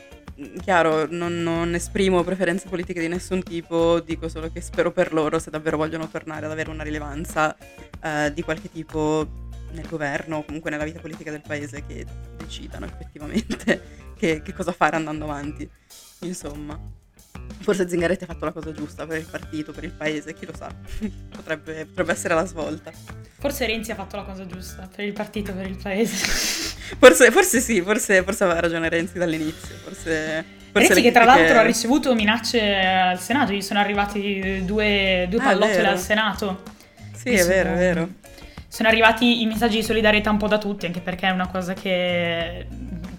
chiaro, 0.62 1.06
non, 1.10 1.42
non, 1.42 1.74
esprimo 1.74 2.22
preferenze 2.22 2.68
politiche 2.68 3.00
di 3.00 3.08
nessun 3.08 3.42
tipo, 3.42 4.00
dico 4.00 4.28
solo 4.28 4.50
che 4.50 4.60
spero 4.60 4.90
per 4.90 5.12
loro, 5.12 5.38
se 5.38 5.50
davvero 5.50 5.76
vogliono 5.76 6.08
tornare 6.08 6.46
ad 6.46 6.52
avere 6.52 6.70
una 6.70 6.82
rilevanza 6.82 7.56
uh, 8.02 8.30
di 8.32 8.42
qualche 8.42 8.70
tipo 8.70 9.44
nel 9.72 9.86
governo 9.88 10.38
o 10.38 10.44
comunque 10.44 10.70
nella 10.70 10.84
vita 10.84 11.00
politica 11.00 11.30
del 11.30 11.42
paese, 11.46 11.84
che 11.86 12.06
decidano 12.36 12.86
effettivamente 12.86 14.14
che, 14.16 14.42
che 14.42 14.52
cosa 14.54 14.72
fare 14.72 14.96
andando 14.96 15.24
avanti. 15.24 15.68
Insomma. 16.20 17.04
Forse 17.60 17.88
Zingaretti 17.88 18.24
ha 18.24 18.26
fatto 18.26 18.44
la 18.44 18.52
cosa 18.52 18.72
giusta 18.72 19.06
per 19.06 19.18
il 19.18 19.26
partito, 19.28 19.72
per 19.72 19.84
il 19.84 19.92
paese, 19.92 20.34
chi 20.34 20.46
lo 20.46 20.54
sa. 20.56 20.68
potrebbe, 21.34 21.86
potrebbe, 21.86 22.12
essere 22.12 22.34
la 22.34 22.46
svolta. 22.46 22.92
Forse 23.38 23.66
Renzi 23.66 23.90
ha 23.90 23.94
fatto 23.94 24.16
la 24.16 24.22
cosa 24.22 24.46
giusta 24.46 24.88
per 24.94 25.04
il 25.04 25.12
partito, 25.12 25.52
per 25.52 25.66
il 25.66 25.76
paese. 25.76 26.14
forse, 26.98 27.30
forse, 27.30 27.60
sì, 27.60 27.82
forse, 27.82 28.22
forse, 28.22 28.44
aveva 28.44 28.60
ragione 28.60 28.88
Renzi 28.88 29.18
dall'inizio. 29.18 29.74
Forse, 29.82 30.44
forse 30.70 30.88
Renzi 30.88 31.02
che 31.02 31.12
tra 31.12 31.24
l'altro 31.24 31.58
ha 31.58 31.62
ricevuto 31.62 32.14
minacce 32.14 32.76
al 32.76 33.20
Senato, 33.20 33.52
gli 33.52 33.62
sono 33.62 33.80
arrivati 33.80 34.62
due, 34.64 35.26
due 35.28 35.40
pallottole 35.40 35.86
ah, 35.86 35.90
al 35.90 35.98
Senato. 35.98 36.62
Sì, 37.14 37.30
è 37.30 37.44
vero, 37.44 37.70
è 37.70 37.76
vero. 37.76 38.08
Sono 38.68 38.88
arrivati 38.88 39.40
i 39.42 39.46
messaggi 39.46 39.76
di 39.76 39.82
solidarietà 39.82 40.30
un 40.30 40.36
po' 40.36 40.48
da 40.48 40.58
tutti, 40.58 40.86
anche 40.86 41.00
perché 41.00 41.26
è 41.26 41.30
una 41.30 41.48
cosa 41.48 41.72
che 41.72 42.66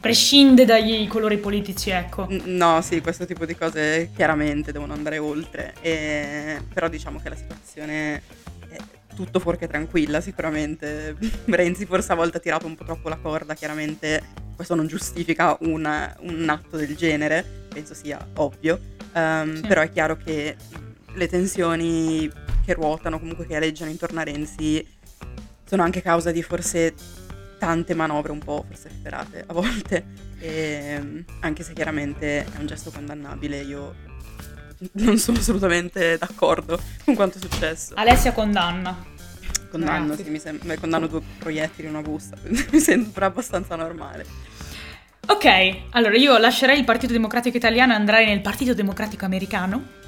prescinde 0.07 0.63
dai 0.63 1.05
colori 1.07 1.37
politici, 1.37 1.89
ecco. 1.89 2.27
No, 2.45 2.81
sì, 2.81 3.01
questo 3.01 3.25
tipo 3.25 3.45
di 3.45 3.57
cose 3.57 4.09
chiaramente 4.15 4.71
devono 4.71 4.93
andare 4.93 5.17
oltre, 5.17 5.73
e... 5.81 6.61
però 6.73 6.87
diciamo 6.87 7.19
che 7.19 7.27
la 7.27 7.35
situazione 7.35 8.21
è 8.69 8.77
tutto 9.13 9.39
fuorché 9.39 9.67
tranquilla 9.67 10.21
sicuramente. 10.21 11.17
Renzi 11.43 11.85
forse 11.85 12.13
a 12.13 12.15
volte 12.15 12.37
ha 12.37 12.39
tirato 12.39 12.65
un 12.65 12.75
po' 12.75 12.85
troppo 12.85 13.09
la 13.09 13.17
corda, 13.17 13.53
chiaramente 13.53 14.23
questo 14.55 14.75
non 14.75 14.87
giustifica 14.87 15.57
una, 15.61 16.15
un 16.21 16.47
atto 16.47 16.77
del 16.77 16.95
genere, 16.95 17.45
penso 17.67 17.93
sia 17.93 18.25
ovvio, 18.35 18.79
um, 19.13 19.55
sì. 19.55 19.67
però 19.67 19.81
è 19.81 19.91
chiaro 19.91 20.15
che 20.15 20.55
le 21.13 21.27
tensioni 21.27 22.31
che 22.63 22.73
ruotano, 22.73 23.19
comunque 23.19 23.45
che 23.45 23.57
aleggiano 23.57 23.91
intorno 23.91 24.21
a 24.21 24.23
Renzi, 24.23 24.87
sono 25.65 25.83
anche 25.83 26.01
causa 26.01 26.31
di 26.31 26.41
forse 26.41 26.93
tante 27.57 27.93
manovre 27.93 28.31
un 28.31 28.39
po' 28.39 28.65
forse 28.67 28.89
efferate 28.89 29.43
a 29.45 29.53
volte, 29.53 30.05
e, 30.39 30.95
ehm, 30.95 31.25
anche 31.41 31.63
se 31.63 31.73
chiaramente 31.73 32.45
è 32.45 32.57
un 32.59 32.65
gesto 32.65 32.91
condannabile, 32.91 33.61
io 33.61 33.95
non 34.93 35.17
sono 35.17 35.39
assolutamente 35.39 36.17
d'accordo 36.17 36.79
con 37.03 37.15
quanto 37.15 37.37
è 37.37 37.41
successo. 37.41 37.93
Alessia 37.95 38.31
condanna. 38.31 39.15
Condanno, 39.69 40.15
sì, 40.15 40.23
mi 40.29 40.39
sembra, 40.39 40.77
condanno 40.77 41.07
due 41.07 41.21
proiettili 41.39 41.87
in 41.87 41.95
una 41.95 42.03
busta, 42.03 42.37
mi 42.45 42.79
sembra 42.79 43.25
abbastanza 43.25 43.75
normale. 43.75 44.25
Ok, 45.29 45.79
allora 45.89 46.15
io 46.15 46.37
lascerei 46.37 46.79
il 46.79 46.85
Partito 46.85 47.11
Democratico 47.11 47.57
Italiano 47.57 47.91
e 47.91 47.95
andrei 47.95 48.27
nel 48.27 48.39
Partito 48.39 48.73
Democratico 48.73 49.25
Americano 49.25 50.05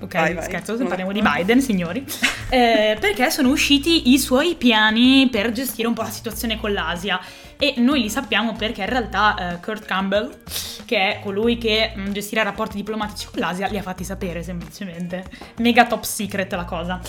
Ok, 0.00 0.14
vai, 0.14 0.34
vai. 0.34 0.44
scherzo, 0.44 0.76
parliamo 0.76 1.12
di 1.12 1.22
Biden, 1.22 1.60
signori. 1.60 2.04
Eh, 2.52 2.98
perché 3.00 3.30
sono 3.30 3.48
usciti 3.48 4.12
i 4.12 4.18
suoi 4.18 4.56
piani 4.56 5.26
per 5.30 5.52
gestire 5.52 5.88
un 5.88 5.94
po' 5.94 6.02
la 6.02 6.10
situazione 6.10 6.60
con 6.60 6.70
l'Asia. 6.70 7.18
E 7.56 7.76
noi 7.78 8.02
li 8.02 8.10
sappiamo 8.10 8.52
perché 8.52 8.82
in 8.82 8.90
realtà 8.90 9.54
eh, 9.54 9.60
Kurt 9.60 9.86
Campbell, 9.86 10.40
che 10.84 10.98
è 10.98 11.20
colui 11.22 11.56
che 11.56 11.92
mh, 11.94 12.00
mm, 12.02 12.12
gestirà 12.12 12.42
rapporti 12.42 12.76
diplomatici 12.76 13.28
con 13.30 13.40
l'Asia, 13.40 13.68
li 13.68 13.78
ha 13.78 13.82
fatti 13.82 14.04
sapere 14.04 14.42
semplicemente. 14.42 15.24
Mega 15.60 15.86
top 15.86 16.02
secret 16.02 16.52
la 16.52 16.64
cosa. 16.64 17.00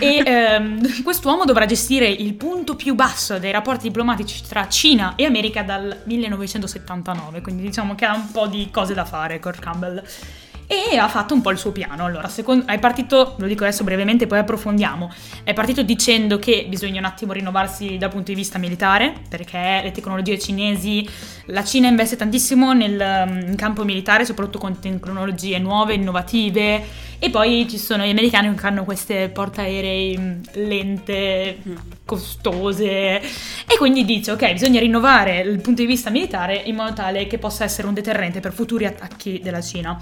E 0.00 0.22
ehm, 0.24 1.02
quest'uomo 1.02 1.44
dovrà 1.44 1.66
gestire 1.66 2.06
il 2.08 2.32
punto 2.32 2.74
più 2.74 2.94
basso 2.94 3.38
dei 3.38 3.52
rapporti 3.52 3.88
diplomatici 3.88 4.42
tra 4.48 4.66
Cina 4.70 5.16
e 5.16 5.26
America 5.26 5.62
dal 5.62 6.00
1979. 6.06 7.42
Quindi 7.42 7.60
diciamo 7.60 7.94
che 7.94 8.06
ha 8.06 8.14
un 8.14 8.30
po' 8.30 8.46
di 8.46 8.70
cose 8.72 8.94
da 8.94 9.04
fare 9.04 9.38
Kurt 9.38 9.60
Campbell 9.60 10.02
e 10.68 10.98
ha 10.98 11.08
fatto 11.08 11.32
un 11.32 11.40
po' 11.40 11.50
il 11.50 11.56
suo 11.56 11.72
piano. 11.72 12.04
Allora, 12.04 12.28
secondo, 12.28 12.66
è 12.66 12.78
partito, 12.78 13.36
lo 13.38 13.46
dico 13.46 13.64
adesso 13.64 13.84
brevemente, 13.84 14.26
poi 14.26 14.38
approfondiamo, 14.38 15.10
è 15.42 15.54
partito 15.54 15.82
dicendo 15.82 16.38
che 16.38 16.66
bisogna 16.68 16.98
un 16.98 17.06
attimo 17.06 17.32
rinnovarsi 17.32 17.96
dal 17.96 18.10
punto 18.10 18.32
di 18.32 18.34
vista 18.34 18.58
militare, 18.58 19.14
perché 19.30 19.80
le 19.82 19.90
tecnologie 19.92 20.38
cinesi, 20.38 21.08
la 21.46 21.64
Cina 21.64 21.88
investe 21.88 22.16
tantissimo 22.16 22.74
nel 22.74 23.46
in 23.48 23.56
campo 23.56 23.82
militare, 23.82 24.26
soprattutto 24.26 24.58
con 24.58 24.78
tecnologie 24.78 25.58
nuove, 25.58 25.94
innovative, 25.94 27.06
e 27.18 27.30
poi 27.30 27.66
ci 27.68 27.78
sono 27.78 28.04
gli 28.04 28.10
americani 28.10 28.54
che 28.54 28.66
hanno 28.66 28.84
queste 28.84 29.30
portaerei 29.30 30.18
mm, 30.18 30.40
lente, 30.52 31.58
costose, 32.04 33.20
e 33.20 33.76
quindi 33.78 34.04
dice, 34.04 34.32
ok, 34.32 34.52
bisogna 34.52 34.80
rinnovare 34.80 35.40
il 35.40 35.62
punto 35.62 35.80
di 35.80 35.86
vista 35.86 36.10
militare 36.10 36.56
in 36.56 36.74
modo 36.74 36.92
tale 36.92 37.26
che 37.26 37.38
possa 37.38 37.64
essere 37.64 37.88
un 37.88 37.94
deterrente 37.94 38.40
per 38.40 38.52
futuri 38.52 38.84
attacchi 38.84 39.40
della 39.42 39.62
Cina. 39.62 39.98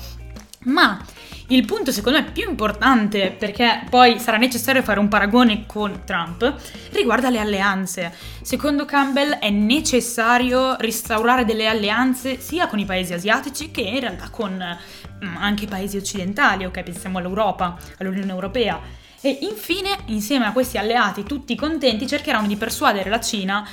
Ma 0.67 1.05
il 1.49 1.65
punto 1.65 1.93
secondo 1.93 2.19
me 2.19 2.31
più 2.33 2.49
importante, 2.49 3.31
perché 3.31 3.85
poi 3.89 4.19
sarà 4.19 4.37
necessario 4.37 4.83
fare 4.83 4.99
un 4.99 5.07
paragone 5.09 5.65
con 5.65 6.03
Trump, 6.05 6.55
riguarda 6.91 7.31
le 7.31 7.39
alleanze. 7.39 8.13
Secondo 8.43 8.85
Campbell 8.85 9.39
è 9.39 9.51
necessario 9.51 10.77
restaurare 10.77 11.45
delle 11.45 11.69
alleanze 11.69 12.41
sia 12.41 12.67
con 12.67 12.81
i 12.81 12.85
paesi 12.85 13.13
asiatici 13.13 13.71
che 13.71 13.83
in 13.83 14.01
realtà 14.01 14.29
con 14.31 14.53
mm, 14.55 15.37
anche 15.37 15.65
i 15.65 15.69
paesi 15.69 15.97
occidentali, 15.97 16.65
ok? 16.65 16.83
Pensiamo 16.83 17.19
all'Europa, 17.19 17.77
all'Unione 17.99 18.33
Europea. 18.33 18.81
E 19.21 19.39
infine, 19.43 19.99
insieme 20.07 20.47
a 20.47 20.53
questi 20.53 20.79
alleati 20.79 21.23
tutti 21.23 21.55
contenti, 21.55 22.09
cercheranno 22.09 22.49
di 22.49 22.57
persuadere 22.57 23.09
la 23.09 23.21
Cina 23.21 23.67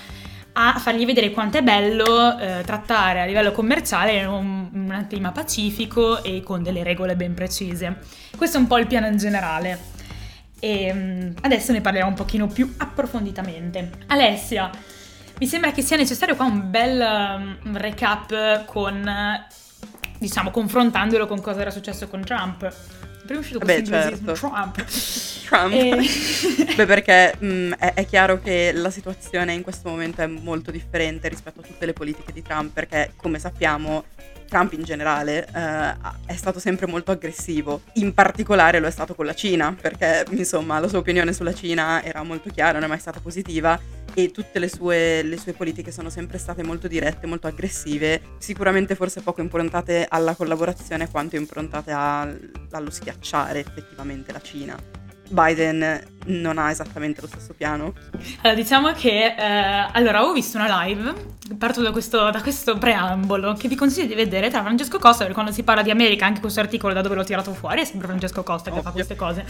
a 0.54 0.78
fargli 0.80 1.06
vedere 1.06 1.32
quanto 1.32 1.58
è 1.58 1.64
bello 1.64 2.38
eh, 2.38 2.62
trattare 2.64 3.22
a 3.22 3.26
livello 3.26 3.52
commerciale 3.52 4.24
un, 4.26 4.70
un 4.72 5.06
clima 5.10 5.32
pacifico 5.32 6.24
e 6.24 6.42
con 6.44 6.62
delle 6.62 6.84
regole 6.84 7.16
ben 7.16 7.34
precise. 7.34 8.00
Questo 8.36 8.58
è 8.58 8.60
un 8.60 8.68
po' 8.68 8.78
il 8.78 8.88
piano 8.88 9.08
in 9.08 9.18
generale. 9.18 9.92
E 10.60 10.92
um, 10.92 11.34
adesso 11.42 11.72
ne 11.72 11.82
parliamo 11.82 12.10
un 12.10 12.16
pochino 12.16 12.48
più 12.48 12.74
approfonditamente. 12.78 13.92
Alessia, 14.08 14.70
mi 15.40 15.48
sembra 15.48 15.72
che 15.72 15.82
sia 15.82 15.98
necessario 15.98 16.36
qua 16.36 16.46
un 16.46 16.70
bel 16.70 17.58
um, 17.64 17.78
recap 17.78 18.64
con, 18.66 19.04
diciamo, 20.24 20.52
confrontandolo 20.52 21.28
con 21.28 21.42
cosa 21.42 21.62
era 21.62 21.72
successo 21.72 22.08
con 22.08 22.24
Trump. 22.24 22.74
Prima 23.26 23.40
è 23.40 23.42
uscito 23.42 23.60
Beh, 23.60 23.84
questo 23.84 23.92
certo. 23.92 24.32
Trump. 24.34 24.86
Trump. 25.46 25.74
E- 25.74 26.76
Beh, 26.76 26.86
perché 26.86 27.36
mh, 27.38 27.74
è, 27.74 27.94
è 27.94 28.06
chiaro 28.06 28.40
che 28.40 28.72
la 28.74 28.90
situazione 28.90 29.54
in 29.54 29.62
questo 29.62 29.90
momento 29.90 30.22
è 30.22 30.28
molto 30.28 30.72
differente 30.72 31.28
rispetto 31.28 31.60
a 31.60 31.64
tutte 31.64 31.86
le 31.86 31.94
politiche 31.94 32.32
di 32.32 32.42
Trump, 32.42 32.72
perché 32.74 33.14
come 33.18 33.38
sappiamo 33.38 34.06
Trump 34.48 34.74
in 34.74 34.84
generale 34.84 35.46
eh, 35.46 35.94
è 36.26 36.36
stato 36.36 36.60
sempre 36.60 36.86
molto 36.86 37.12
aggressivo, 37.12 37.82
in 37.94 38.14
particolare 38.14 38.80
lo 38.80 38.88
è 38.88 38.92
stato 38.92 39.16
con 39.16 39.26
la 39.26 39.34
Cina, 39.34 39.76
perché 39.80 40.26
insomma 40.32 40.80
la 40.80 40.88
sua 40.88 41.00
opinione 41.00 41.34
sulla 41.34 41.54
Cina 41.54 42.04
era 42.04 42.24
molto 42.24 42.50
chiara, 42.50 42.74
non 42.74 42.84
è 42.84 42.88
mai 42.88 43.00
stata 43.00 43.20
positiva 43.20 43.80
e 44.14 44.32
tutte 44.32 44.60
le 44.60 44.70
sue, 44.70 45.24
le 45.24 45.38
sue 45.38 45.54
politiche 45.54 45.92
sono 45.92 46.10
sempre 46.10 46.38
state 46.38 46.64
molto 46.64 46.88
dirette, 46.88 47.28
molto 47.28 47.48
aggressive, 47.48 48.22
sicuramente 48.38 48.96
forse 48.96 49.22
poco 49.22 49.42
improntate 49.42 50.06
alla 50.08 50.36
collaborazione 50.36 51.10
quanto 51.10 51.36
improntate 51.36 51.92
al- 51.92 52.52
allo 52.72 52.90
schiacciare 52.90 53.60
effettivamente 53.60 54.32
la 54.32 54.42
Cina. 54.42 55.03
Biden 55.30 56.12
non 56.26 56.58
ha 56.58 56.70
esattamente 56.70 57.22
lo 57.22 57.28
stesso 57.28 57.54
piano. 57.54 57.94
Allora, 58.42 58.54
diciamo 58.60 58.92
che 58.94 59.36
eh, 59.38 59.88
allora 59.92 60.24
ho 60.24 60.32
visto 60.32 60.58
una 60.58 60.84
live, 60.84 61.14
parto 61.58 61.82
da 61.82 61.92
questo, 61.92 62.30
da 62.30 62.42
questo 62.42 62.78
preambolo 62.78 63.54
che 63.54 63.68
vi 63.68 63.76
consiglio 63.76 64.08
di 64.08 64.14
vedere 64.14 64.50
tra 64.50 64.62
Francesco 64.62 65.00
Costa, 65.00 65.20
perché 65.20 65.34
quando 65.34 65.52
si 65.52 65.64
parla 65.64 65.82
di 65.82 65.92
America, 65.92 66.26
anche 66.26 66.40
questo 66.40 66.60
articolo 66.60 66.94
da 66.94 67.02
dove 67.02 67.16
l'ho 67.16 67.24
tirato 67.24 67.54
fuori, 67.54 67.82
è 67.82 67.86
sempre 67.86 68.08
Francesco 68.08 68.44
Costa 68.44 68.72
che 68.72 68.82
fa 68.82 68.90
Ovvio. 68.90 69.06
queste 69.06 69.16
cose, 69.16 69.46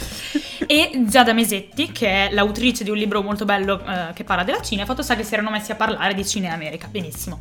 e 0.65 1.03
Giada 1.05 1.33
Mesetti, 1.33 1.91
che 1.91 2.27
è 2.27 2.33
l'autrice 2.33 2.83
di 2.83 2.89
un 2.89 2.97
libro 2.97 3.21
molto 3.21 3.45
bello 3.45 3.83
eh, 3.85 4.13
che 4.13 4.23
parla 4.23 4.43
della 4.43 4.61
Cina, 4.61 4.83
e 4.83 4.85
fatto 4.85 5.03
sta 5.03 5.15
che 5.15 5.23
si 5.23 5.33
erano 5.33 5.51
messi 5.51 5.71
a 5.71 5.75
parlare 5.75 6.13
di 6.13 6.25
Cina 6.25 6.47
e 6.47 6.51
America, 6.51 6.87
benissimo. 6.87 7.39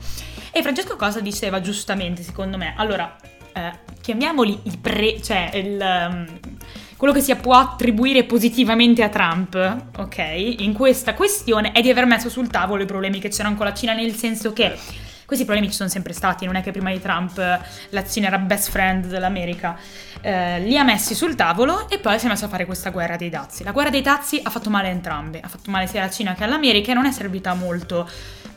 E 0.51 0.61
Francesco 0.61 0.97
Costa 0.97 1.21
diceva 1.21 1.61
giustamente, 1.61 2.23
secondo 2.23 2.59
me, 2.59 2.75
allora, 2.77 3.17
eh, 3.55 3.73
chiamiamoli 4.01 4.61
i 4.65 4.77
pre... 4.77 5.23
cioè 5.23 5.51
il... 5.55 5.79
um, 5.81 6.41
quello 7.03 7.17
che 7.17 7.21
si 7.21 7.35
può 7.35 7.57
attribuire 7.57 8.23
positivamente 8.23 9.03
a 9.03 9.09
Trump, 9.09 9.57
ok, 9.99 10.19
in 10.59 10.73
questa 10.73 11.15
questione 11.15 11.73
è 11.73 11.81
di 11.81 11.91
aver 11.91 12.07
messo 12.07 12.29
sul 12.29 12.47
tavolo 12.47 12.85
i 12.85 12.87
problemi 12.87 13.19
che 13.19 13.29
c'erano 13.29 13.57
con 13.57 13.67
la 13.67 13.75
Cina, 13.75 13.93
nel 13.93 14.15
senso 14.15 14.53
che 14.53 14.79
questi 15.27 15.45
problemi 15.45 15.69
ci 15.69 15.75
sono 15.75 15.89
sempre 15.89 16.13
stati, 16.13 16.45
non 16.47 16.55
è 16.55 16.63
che 16.63 16.71
prima 16.71 16.93
di 16.93 17.01
Trump 17.01 17.37
eh, 17.39 17.59
la 17.89 18.07
Cina 18.07 18.29
era 18.29 18.39
best 18.39 18.71
friend 18.71 19.07
dell'America, 19.07 19.77
Eh, 20.25 20.61
li 20.61 20.79
ha 20.79 20.85
messi 20.85 21.17
sul 21.17 21.35
tavolo 21.35 21.89
e 21.89 21.99
poi 21.99 22.17
si 22.21 22.27
è 22.27 22.29
messo 22.29 22.45
a 22.45 22.49
fare 22.49 22.65
questa 22.65 22.91
guerra 22.91 23.17
dei 23.17 23.29
dazi. 23.29 23.65
La 23.65 23.73
guerra 23.73 23.91
dei 23.91 24.03
dazi 24.03 24.41
ha 24.41 24.51
fatto 24.51 24.71
male 24.71 24.87
a 24.87 24.91
entrambe, 24.93 25.41
ha 25.41 25.49
fatto 25.49 25.69
male 25.73 25.89
sia 25.89 26.03
alla 26.03 26.11
Cina 26.13 26.35
che 26.35 26.45
all'America 26.45 26.93
e 26.93 26.95
non 26.95 27.07
è 27.07 27.11
servita 27.11 27.53
molto 27.55 28.09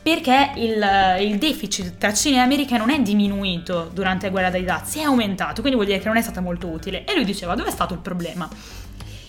perché 0.06 0.52
il, 0.54 1.28
il 1.28 1.36
deficit 1.36 1.98
tra 1.98 2.14
Cina 2.14 2.36
e 2.36 2.40
America 2.40 2.76
non 2.76 2.90
è 2.90 3.00
diminuito 3.00 3.90
durante 3.92 4.26
la 4.26 4.30
guerra 4.30 4.50
dei 4.50 4.62
dazi, 4.62 5.00
è 5.00 5.02
aumentato, 5.02 5.62
quindi 5.62 5.74
vuol 5.74 5.86
dire 5.86 5.98
che 5.98 6.06
non 6.06 6.16
è 6.16 6.22
stata 6.22 6.40
molto 6.40 6.68
utile. 6.68 7.04
E 7.04 7.16
lui 7.16 7.24
diceva, 7.24 7.56
dove 7.56 7.70
è 7.70 7.72
stato 7.72 7.92
il 7.92 7.98
problema? 7.98 8.48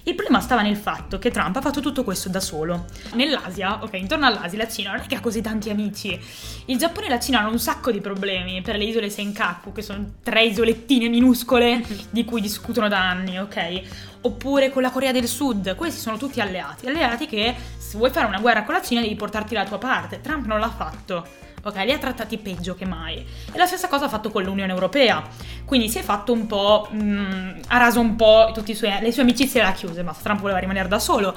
Il 0.03 0.13
problema 0.13 0.39
stava 0.39 0.61
nel 0.61 0.77
fatto 0.77 1.17
che 1.17 1.31
Trump 1.31 1.55
ha 1.55 1.61
fatto 1.61 1.81
tutto 1.81 2.03
questo 2.03 2.29
da 2.29 2.39
solo. 2.39 2.85
Nell'Asia, 3.15 3.81
ok, 3.81 3.93
intorno 3.93 4.27
all'Asia, 4.27 4.59
la 4.59 4.67
Cina 4.67 4.91
non 4.91 5.01
è 5.01 5.07
che 5.07 5.15
ha 5.15 5.19
così 5.19 5.41
tanti 5.41 5.71
amici. 5.71 6.17
Il 6.65 6.77
Giappone 6.77 7.07
e 7.07 7.09
la 7.09 7.19
Cina 7.19 7.39
hanno 7.39 7.49
un 7.49 7.59
sacco 7.59 7.91
di 7.91 7.99
problemi 7.99 8.61
per 8.61 8.77
le 8.77 8.83
isole 8.83 9.09
Senkaku, 9.09 9.71
che 9.71 9.81
sono 9.81 10.13
tre 10.21 10.45
isolettine 10.45 11.09
minuscole 11.09 11.83
di 12.11 12.23
cui 12.23 12.39
discutono 12.39 12.87
da 12.87 12.99
anni, 12.99 13.39
ok? 13.39 13.81
Oppure 14.21 14.69
con 14.69 14.81
la 14.83 14.91
Corea 14.91 15.11
del 15.11 15.27
Sud, 15.27 15.75
questi 15.75 15.99
sono 15.99 16.17
tutti 16.17 16.39
alleati. 16.39 16.87
Alleati 16.87 17.25
che 17.25 17.55
se 17.87 17.95
vuoi 17.95 18.09
fare 18.09 18.27
una 18.27 18.39
guerra 18.39 18.63
con 18.63 18.73
la 18.73 18.81
Cina 18.81 18.99
devi 18.99 19.15
portarti 19.15 19.53
la 19.53 19.63
tua 19.63 19.77
parte. 19.77 20.19
Trump 20.19 20.45
non 20.45 20.59
l'ha 20.59 20.69
fatto. 20.69 21.25
Ok, 21.63 21.75
li 21.85 21.93
ha 21.93 21.97
trattati 21.97 22.37
peggio 22.37 22.75
che 22.75 22.85
mai. 22.85 23.15
E 23.15 23.57
la 23.57 23.65
stessa 23.65 23.87
cosa 23.87 24.05
ha 24.05 24.09
fatto 24.09 24.29
con 24.29 24.43
l'Unione 24.43 24.73
Europea. 24.73 25.23
Quindi 25.63 25.87
si 25.87 25.97
è 25.97 26.01
fatto 26.01 26.33
un 26.33 26.47
po'. 26.47 26.89
mm, 26.93 27.59
ha 27.67 27.77
raso 27.77 28.01
un 28.01 28.17
po' 28.17 28.51
tutte 28.53 28.73
le 28.73 29.11
sue 29.13 29.21
amicizie 29.21 29.61
le 29.61 29.67
ha 29.67 29.71
chiuse, 29.71 30.03
ma 30.03 30.13
Trump 30.21 30.41
voleva 30.41 30.59
rimanere 30.59 30.89
da 30.89 30.99
solo. 30.99 31.33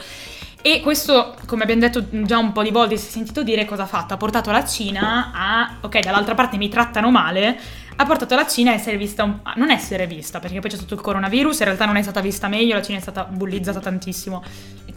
E 0.60 0.80
questo, 0.80 1.36
come 1.46 1.62
abbiamo 1.62 1.82
detto 1.82 2.04
già 2.10 2.38
un 2.38 2.50
po' 2.50 2.64
di 2.64 2.70
volte, 2.70 2.96
si 2.96 3.06
è 3.06 3.10
sentito 3.10 3.44
dire 3.44 3.64
cosa 3.64 3.84
ha 3.84 3.86
fatto. 3.86 4.14
Ha 4.14 4.16
portato 4.16 4.50
la 4.50 4.64
Cina 4.64 5.30
a. 5.32 5.76
Ok, 5.82 6.00
dall'altra 6.00 6.34
parte 6.34 6.56
mi 6.56 6.68
trattano 6.68 7.12
male. 7.12 7.58
Ha 7.96 8.06
portato 8.06 8.34
la 8.34 8.46
Cina 8.46 8.70
a 8.70 8.74
essere 8.74 8.96
vista. 8.96 9.24
un- 9.24 9.40
a 9.42 9.52
non 9.56 9.70
essere 9.70 10.06
vista, 10.06 10.38
perché 10.38 10.60
poi 10.60 10.70
c'è 10.70 10.76
stato 10.76 10.94
il 10.94 11.00
coronavirus. 11.00 11.58
In 11.58 11.64
realtà 11.66 11.84
non 11.84 11.96
è 11.96 12.02
stata 12.02 12.20
vista 12.20 12.48
meglio. 12.48 12.74
La 12.74 12.82
Cina 12.82 12.98
è 12.98 13.00
stata 13.00 13.24
bullizzata 13.24 13.80
tantissimo. 13.80 14.42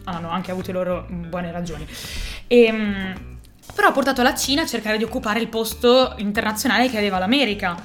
Hanno 0.06 0.30
anche 0.30 0.52
avuto 0.52 0.72
le 0.72 0.78
loro 0.78 1.08
mm, 1.12 1.30
buone 1.30 1.52
ragioni. 1.52 1.86
E. 2.48 3.32
Però 3.76 3.88
ha 3.88 3.92
portato 3.92 4.22
la 4.22 4.36
Cina 4.36 4.62
a 4.64 4.66
cercare 4.66 4.98
di 4.98 5.04
occupare 5.04 5.40
il 5.40 5.48
posto 5.48 6.14
internazionale 6.18 6.90
che 6.90 6.98
aveva 6.98 7.18
l'America. 7.18 7.76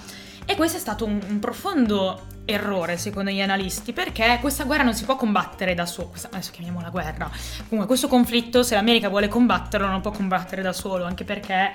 E 0.44 0.54
questo 0.56 0.76
è 0.76 0.80
stato 0.80 1.04
un, 1.04 1.20
un 1.28 1.38
profondo 1.38 2.26
errore, 2.44 2.96
secondo 2.96 3.30
gli 3.30 3.40
analisti, 3.40 3.92
perché 3.92 4.38
questa 4.40 4.64
guerra 4.64 4.82
non 4.82 4.94
si 4.94 5.04
può 5.04 5.16
combattere 5.16 5.74
da 5.74 5.86
sola. 5.86 6.10
Adesso 6.30 6.50
chiamiamola 6.52 6.88
guerra. 6.90 7.30
Comunque, 7.68 7.86
questo 7.86 8.08
conflitto, 8.08 8.62
se 8.62 8.74
l'America 8.74 9.08
vuole 9.08 9.28
combatterlo, 9.28 9.86
non 9.86 10.00
può 10.00 10.10
combattere 10.10 10.62
da 10.62 10.72
solo, 10.72 11.04
anche 11.04 11.24
perché. 11.24 11.72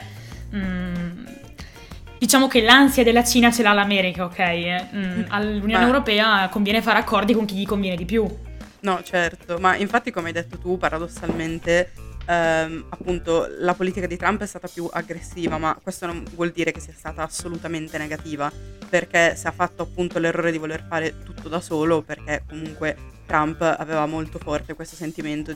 mm, 0.55 1.25
Diciamo 2.23 2.47
che 2.47 2.61
l'ansia 2.61 3.03
della 3.03 3.21
Cina 3.21 3.51
ce 3.51 3.63
l'ha 3.63 3.73
l'America, 3.73 4.23
ok? 4.23 4.93
Mm, 4.95 5.23
all'Unione 5.27 5.81
Ma- 5.81 5.87
Europea 5.87 6.47
conviene 6.47 6.81
fare 6.81 6.99
accordi 6.99 7.33
con 7.33 7.43
chi 7.43 7.55
gli 7.55 7.65
conviene 7.65 7.97
di 7.97 8.05
più. 8.05 8.25
No, 8.79 9.03
certo, 9.03 9.57
ma 9.59 9.75
infatti 9.75 10.09
come 10.09 10.27
hai 10.27 10.33
detto 10.33 10.57
tu, 10.57 10.77
paradossalmente, 10.77 11.91
ehm, 12.25 12.85
appunto, 12.87 13.47
la 13.59 13.73
politica 13.73 14.07
di 14.07 14.15
Trump 14.15 14.41
è 14.41 14.45
stata 14.45 14.69
più 14.69 14.87
aggressiva, 14.89 15.57
ma 15.57 15.77
questo 15.83 16.05
non 16.05 16.23
vuol 16.35 16.51
dire 16.51 16.71
che 16.71 16.79
sia 16.79 16.93
stata 16.95 17.23
assolutamente 17.23 17.97
negativa, 17.97 18.49
perché 18.87 19.35
se 19.35 19.49
ha 19.49 19.51
fatto 19.51 19.83
appunto 19.83 20.17
l'errore 20.17 20.53
di 20.53 20.57
voler 20.57 20.85
fare 20.87 21.23
tutto 21.25 21.49
da 21.49 21.59
solo, 21.59 22.03
perché 22.03 22.43
comunque 22.47 22.95
Trump 23.25 23.61
aveva 23.61 24.05
molto 24.05 24.39
forte 24.39 24.73
questo 24.73 24.95
sentimento 24.95 25.55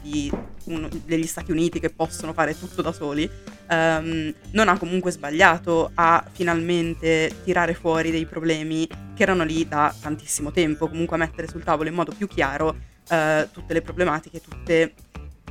uno- 0.66 0.90
degli 1.06 1.26
Stati 1.28 1.52
Uniti 1.52 1.80
che 1.80 1.90
possono 1.90 2.34
fare 2.34 2.58
tutto 2.58 2.82
da 2.82 2.92
soli, 2.92 3.30
ehm, 3.68 4.34
non 4.52 4.68
ha 4.68 4.78
comunque 4.78 5.12
sbagliato 5.12 5.92
a 5.96 6.24
finalmente 6.32 7.34
tirare 7.44 7.74
fuori 7.74 8.12
dei 8.12 8.26
problemi 8.26 8.88
che 8.88 9.24
erano 9.24 9.44
lì 9.44 9.68
da 9.68 9.94
tantissimo 10.00 10.52
tempo, 10.52 10.88
comunque 10.88 11.16
a 11.16 11.20
mettere 11.20 11.48
sul 11.48 11.64
tavolo 11.64 11.90
in 11.90 11.96
modo 11.96 12.14
più 12.16 12.28
chiaro 12.28 12.76
eh, 13.10 13.48
tutte 13.52 13.74
le 13.74 13.82
problematiche, 13.82 14.42
tutte, 14.42 14.94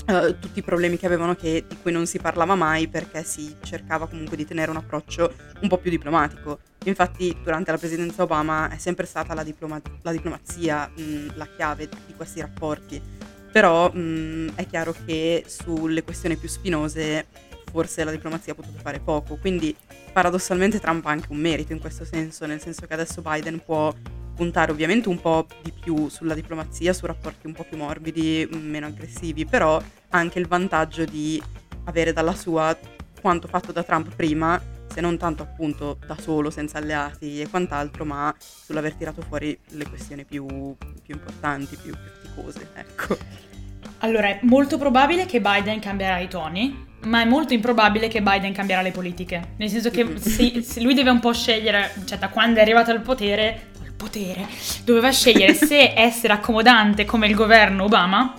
eh, 0.04 0.38
tutti 0.38 0.58
i 0.58 0.62
problemi 0.62 0.98
che 0.98 1.06
avevano 1.06 1.34
che, 1.34 1.64
di 1.66 1.76
cui 1.80 1.92
non 1.92 2.06
si 2.06 2.18
parlava 2.18 2.54
mai 2.54 2.88
perché 2.88 3.24
si 3.24 3.56
cercava 3.62 4.06
comunque 4.06 4.36
di 4.36 4.44
tenere 4.44 4.70
un 4.70 4.76
approccio 4.76 5.32
un 5.60 5.68
po' 5.68 5.78
più 5.78 5.90
diplomatico. 5.90 6.60
Infatti 6.84 7.36
durante 7.42 7.72
la 7.72 7.78
presidenza 7.78 8.22
Obama 8.22 8.70
è 8.70 8.78
sempre 8.78 9.06
stata 9.06 9.34
la, 9.34 9.42
diploma- 9.42 9.80
la 10.02 10.12
diplomazia 10.12 10.88
mh, 10.94 11.32
la 11.34 11.48
chiave 11.56 11.88
di 11.88 12.14
questi 12.14 12.40
rapporti, 12.40 13.00
però 13.50 13.90
mh, 13.90 14.52
è 14.54 14.66
chiaro 14.66 14.94
che 15.04 15.44
sulle 15.46 16.02
questioni 16.04 16.36
più 16.36 16.48
spinose 16.48 17.26
forse 17.72 18.04
la 18.04 18.12
diplomazia 18.12 18.52
ha 18.52 18.56
potuto 18.56 18.78
fare 18.80 19.00
poco, 19.00 19.36
quindi 19.36 19.74
paradossalmente 20.12 20.78
Trump 20.78 21.04
ha 21.06 21.10
anche 21.10 21.26
un 21.30 21.38
merito 21.38 21.72
in 21.72 21.80
questo 21.80 22.04
senso, 22.04 22.46
nel 22.46 22.60
senso 22.60 22.86
che 22.86 22.94
adesso 22.94 23.20
Biden 23.20 23.60
può 23.62 23.92
puntare 24.36 24.70
ovviamente 24.70 25.08
un 25.08 25.20
po' 25.20 25.46
di 25.62 25.72
più 25.72 26.08
sulla 26.08 26.34
diplomazia, 26.34 26.92
su 26.92 27.06
rapporti 27.06 27.46
un 27.46 27.54
po' 27.54 27.64
più 27.64 27.78
morbidi, 27.78 28.46
meno 28.52 28.86
aggressivi, 28.86 29.46
però 29.46 29.76
ha 29.76 30.18
anche 30.18 30.38
il 30.38 30.46
vantaggio 30.46 31.04
di 31.04 31.42
avere 31.84 32.12
dalla 32.12 32.34
sua 32.34 32.76
quanto 33.20 33.48
fatto 33.48 33.72
da 33.72 33.82
Trump 33.82 34.14
prima, 34.14 34.60
se 34.92 35.00
non 35.00 35.16
tanto 35.18 35.42
appunto 35.42 35.98
da 36.06 36.16
solo, 36.16 36.50
senza 36.50 36.78
alleati 36.78 37.40
e 37.40 37.48
quant'altro, 37.48 38.04
ma 38.04 38.32
sull'aver 38.38 38.94
tirato 38.94 39.22
fuori 39.22 39.58
le 39.70 39.88
questioni 39.88 40.24
più, 40.24 40.46
più 41.02 41.14
importanti, 41.14 41.76
più 41.76 41.92
faticose, 41.94 42.68
ecco. 42.74 43.16
Allora, 43.98 44.28
è 44.28 44.38
molto 44.42 44.76
probabile 44.78 45.26
che 45.26 45.40
Biden 45.40 45.80
cambierà 45.80 46.18
i 46.18 46.28
toni, 46.28 46.84
ma 47.04 47.22
è 47.22 47.24
molto 47.24 47.54
improbabile 47.54 48.08
che 48.08 48.20
Biden 48.20 48.52
cambierà 48.52 48.82
le 48.82 48.90
politiche. 48.90 49.54
Nel 49.56 49.70
senso 49.70 49.90
che 49.90 50.18
se, 50.18 50.62
se 50.62 50.80
lui 50.80 50.94
deve 50.94 51.10
un 51.10 51.20
po' 51.20 51.32
scegliere, 51.32 51.92
cioè 52.04 52.18
da 52.18 52.28
quando 52.28 52.58
è 52.58 52.62
arrivato 52.62 52.90
al 52.90 53.00
potere, 53.00 53.74
potere, 53.96 54.46
doveva 54.84 55.10
scegliere 55.10 55.54
se 55.54 55.92
essere 55.96 56.32
accomodante 56.32 57.04
come 57.04 57.26
il 57.26 57.34
governo 57.34 57.84
Obama 57.84 58.34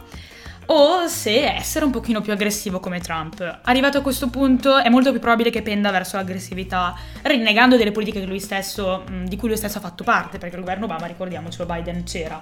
o 0.69 1.07
se 1.07 1.45
essere 1.45 1.85
un 1.85 1.91
pochino 1.91 2.21
più 2.21 2.31
aggressivo 2.31 2.79
come 2.79 2.99
Trump. 2.99 3.59
Arrivato 3.63 3.97
a 3.97 4.01
questo 4.01 4.29
punto 4.29 4.77
è 4.77 4.89
molto 4.89 5.11
più 5.11 5.19
probabile 5.19 5.49
che 5.49 5.61
penda 5.61 5.91
verso 5.91 6.17
l'aggressività, 6.17 6.95
rinnegando 7.23 7.77
delle 7.77 7.91
politiche 7.91 8.39
stesso, 8.39 9.03
mh, 9.09 9.25
di 9.25 9.37
cui 9.37 9.47
lui 9.47 9.57
stesso 9.57 9.77
ha 9.77 9.81
fatto 9.81 10.03
parte, 10.03 10.37
perché 10.37 10.55
il 10.55 10.61
governo 10.61 10.85
Obama, 10.85 11.05
ricordiamocelo, 11.05 11.65
Biden 11.65 12.03
c'era. 12.03 12.41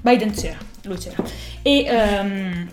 Biden 0.00 0.32
c'era, 0.32 0.58
lui 0.82 0.98
c'era. 0.98 1.22
E, 1.62 1.84
ehm, 1.84 2.68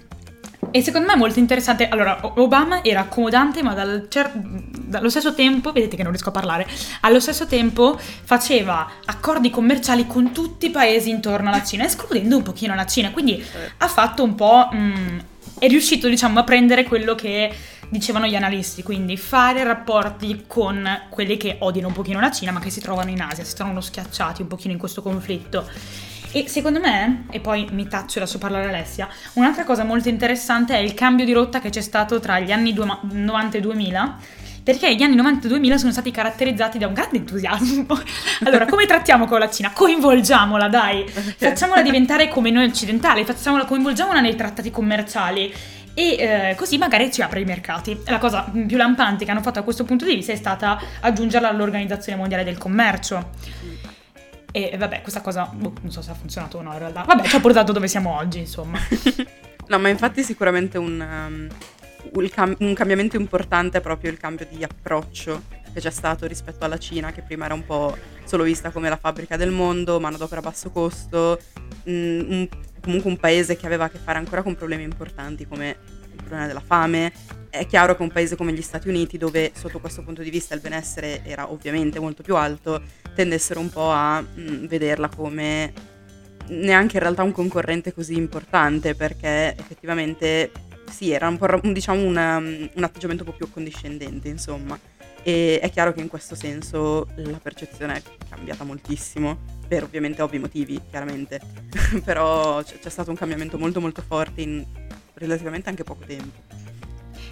e 0.69 0.81
secondo 0.83 1.07
me 1.07 1.13
è 1.13 1.17
molto 1.17 1.39
interessante. 1.39 1.87
Allora, 1.87 2.19
Obama 2.35 2.83
era 2.83 3.01
accomodante, 3.01 3.63
ma 3.63 3.73
dal 3.73 4.05
cer- 4.09 4.35
dallo 4.35 5.09
stesso 5.09 5.33
tempo, 5.33 5.71
vedete 5.71 5.95
che 5.95 6.03
non 6.03 6.11
riesco 6.11 6.29
a 6.29 6.33
parlare, 6.33 6.67
allo 7.01 7.19
stesso 7.19 7.47
tempo 7.47 7.97
faceva 7.97 8.89
accordi 9.05 9.49
commerciali 9.49 10.05
con 10.05 10.31
tutti 10.31 10.67
i 10.67 10.69
paesi 10.69 11.09
intorno 11.09 11.49
alla 11.49 11.63
Cina, 11.63 11.85
escludendo 11.85 12.37
un 12.37 12.43
pochino 12.43 12.75
la 12.75 12.85
Cina. 12.85 13.11
Quindi 13.11 13.43
ha 13.77 13.87
fatto 13.87 14.23
un 14.23 14.35
po'. 14.35 14.69
mm, 14.73 15.19
è 15.57 15.67
riuscito, 15.67 16.07
diciamo, 16.07 16.39
a 16.39 16.43
prendere 16.43 16.83
quello 16.83 17.13
che 17.13 17.53
dicevano 17.89 18.25
gli 18.25 18.35
analisti, 18.35 18.83
quindi 18.83 19.17
fare 19.17 19.63
rapporti 19.63 20.45
con 20.47 20.87
quelli 21.09 21.37
che 21.37 21.57
odiano 21.59 21.89
un 21.89 21.93
pochino 21.93 22.19
la 22.19 22.31
Cina, 22.31 22.51
ma 22.51 22.59
che 22.59 22.69
si 22.69 22.79
trovano 22.79 23.09
in 23.09 23.21
Asia, 23.21 23.43
si 23.43 23.53
trovano 23.53 23.81
schiacciati 23.81 24.41
un 24.41 24.47
pochino 24.47 24.73
in 24.73 24.79
questo 24.79 25.01
conflitto. 25.01 25.69
E 26.33 26.47
secondo 26.47 26.79
me, 26.79 27.25
e 27.29 27.41
poi 27.41 27.67
mi 27.71 27.87
taccio 27.87 28.17
e 28.17 28.21
lascio 28.21 28.37
parlare 28.37 28.69
Alessia, 28.69 29.07
un'altra 29.33 29.65
cosa 29.65 29.83
molto 29.83 30.07
interessante 30.07 30.73
è 30.73 30.79
il 30.79 30.93
cambio 30.93 31.25
di 31.25 31.33
rotta 31.33 31.59
che 31.59 31.69
c'è 31.69 31.81
stato 31.81 32.19
tra 32.19 32.39
gli 32.39 32.51
anni 32.51 32.73
90 32.73 33.57
e 33.57 33.61
2000 33.61 34.17
perché 34.63 34.93
gli 34.95 35.01
anni 35.01 35.15
90-2000 35.15 35.75
sono 35.75 35.91
stati 35.91 36.11
caratterizzati 36.11 36.77
da 36.77 36.87
un 36.87 36.93
grande 36.93 37.17
entusiasmo. 37.17 37.85
allora, 38.45 38.65
come 38.65 38.85
trattiamo 38.85 39.25
con 39.25 39.39
la 39.39 39.49
Cina? 39.49 39.71
Coinvolgiamola, 39.71 40.67
dai! 40.67 41.07
Facciamola 41.09 41.81
diventare 41.81 42.27
come 42.27 42.51
noi 42.51 42.65
occidentali, 42.65 43.25
facciamola, 43.25 43.65
coinvolgiamola 43.65 44.19
nei 44.19 44.35
trattati 44.35 44.69
commerciali. 44.69 45.51
E 45.93 46.15
eh, 46.15 46.55
così 46.55 46.77
magari 46.77 47.11
ci 47.11 47.21
apre 47.21 47.41
i 47.41 47.45
mercati. 47.45 47.99
La 48.05 48.19
cosa 48.19 48.49
più 48.65 48.77
lampante 48.77 49.25
che 49.25 49.31
hanno 49.31 49.41
fatto 49.41 49.59
a 49.59 49.63
questo 49.63 49.83
punto 49.83 50.05
di 50.05 50.15
vista 50.15 50.31
è 50.31 50.37
stata 50.37 50.79
aggiungerla 51.01 51.49
all'Organizzazione 51.49 52.17
Mondiale 52.17 52.43
del 52.43 52.57
Commercio. 52.57 53.31
E 54.51 54.75
vabbè, 54.77 55.01
questa 55.01 55.21
cosa 55.21 55.45
boh, 55.45 55.73
non 55.81 55.91
so 55.91 56.01
se 56.01 56.11
ha 56.11 56.13
funzionato 56.13 56.57
o 56.57 56.61
no 56.61 56.73
in 56.73 56.79
realtà. 56.79 57.03
Vabbè, 57.03 57.27
ci 57.27 57.35
ha 57.35 57.39
portato 57.39 57.71
dove 57.71 57.87
siamo 57.87 58.15
oggi, 58.17 58.39
insomma. 58.39 58.79
no, 59.67 59.79
ma 59.79 59.89
infatti 59.89 60.23
sicuramente 60.23 60.77
un, 60.77 60.99
um, 60.99 62.27
cam- 62.29 62.55
un 62.59 62.73
cambiamento 62.73 63.15
importante 63.15 63.77
è 63.77 63.81
proprio 63.81 64.11
il 64.11 64.17
cambio 64.17 64.47
di 64.49 64.63
approccio 64.63 65.59
che 65.73 65.79
c'è 65.79 65.89
stato 65.89 66.27
rispetto 66.27 66.65
alla 66.65 66.77
Cina, 66.77 67.11
che 67.11 67.21
prima 67.21 67.45
era 67.45 67.53
un 67.53 67.65
po' 67.65 67.97
solo 68.25 68.43
vista 68.43 68.71
come 68.71 68.89
la 68.89 68.97
fabbrica 68.97 69.37
del 69.37 69.51
mondo, 69.51 69.99
manodopera 69.99 70.41
a 70.41 70.43
basso 70.43 70.69
costo, 70.69 71.39
mh, 71.83 71.91
mm, 71.91 72.31
un, 72.31 72.49
comunque 72.81 73.09
un 73.09 73.17
paese 73.17 73.55
che 73.55 73.65
aveva 73.65 73.85
a 73.85 73.89
che 73.89 73.97
fare 73.97 74.17
ancora 74.17 74.41
con 74.41 74.55
problemi 74.55 74.83
importanti 74.83 75.47
come 75.47 75.77
il 76.11 76.15
problema 76.15 76.47
della 76.47 76.59
fame. 76.59 77.39
È 77.51 77.67
chiaro 77.67 77.97
che 77.97 78.01
un 78.01 78.09
paese 78.09 78.37
come 78.37 78.53
gli 78.53 78.61
Stati 78.61 78.87
Uniti, 78.87 79.17
dove 79.17 79.51
sotto 79.53 79.81
questo 79.81 80.03
punto 80.03 80.21
di 80.21 80.29
vista 80.29 80.55
il 80.55 80.61
benessere 80.61 81.21
era 81.25 81.51
ovviamente 81.51 81.99
molto 81.99 82.23
più 82.23 82.37
alto, 82.37 82.81
tendessero 83.13 83.59
un 83.59 83.69
po' 83.69 83.91
a 83.91 84.21
mh, 84.21 84.41
mm, 84.41 84.65
vederla 84.67 85.09
come 85.09 85.73
neanche 86.47 86.95
in 86.95 87.03
realtà 87.03 87.23
un 87.23 87.33
concorrente 87.33 87.93
così 87.93 88.15
importante, 88.15 88.95
perché 88.95 89.53
effettivamente 89.57 90.49
sì, 90.89 91.11
era 91.11 91.27
un 91.27 91.37
po' 91.37 91.59
diciamo 91.61 92.01
una, 92.01 92.37
un 92.37 92.83
atteggiamento 92.83 93.23
un 93.23 93.31
po' 93.31 93.35
più 93.35 93.47
accondiscendente, 93.47 94.29
insomma. 94.29 94.79
E 95.21 95.59
è 95.59 95.69
chiaro 95.69 95.91
che 95.91 95.99
in 95.99 96.07
questo 96.07 96.35
senso 96.35 97.05
la 97.15 97.37
percezione 97.37 97.97
è 97.97 98.01
cambiata 98.29 98.63
moltissimo, 98.63 99.37
per 99.67 99.83
ovviamente 99.83 100.21
ovvi 100.21 100.39
motivi, 100.39 100.79
chiaramente. 100.89 101.41
Però 102.01 102.63
c'è, 102.63 102.79
c'è 102.79 102.89
stato 102.89 103.09
un 103.09 103.17
cambiamento 103.17 103.57
molto 103.57 103.81
molto 103.81 104.01
forte 104.01 104.39
in 104.39 104.65
relativamente 105.15 105.67
anche 105.67 105.83
poco 105.83 106.05
tempo. 106.05 106.60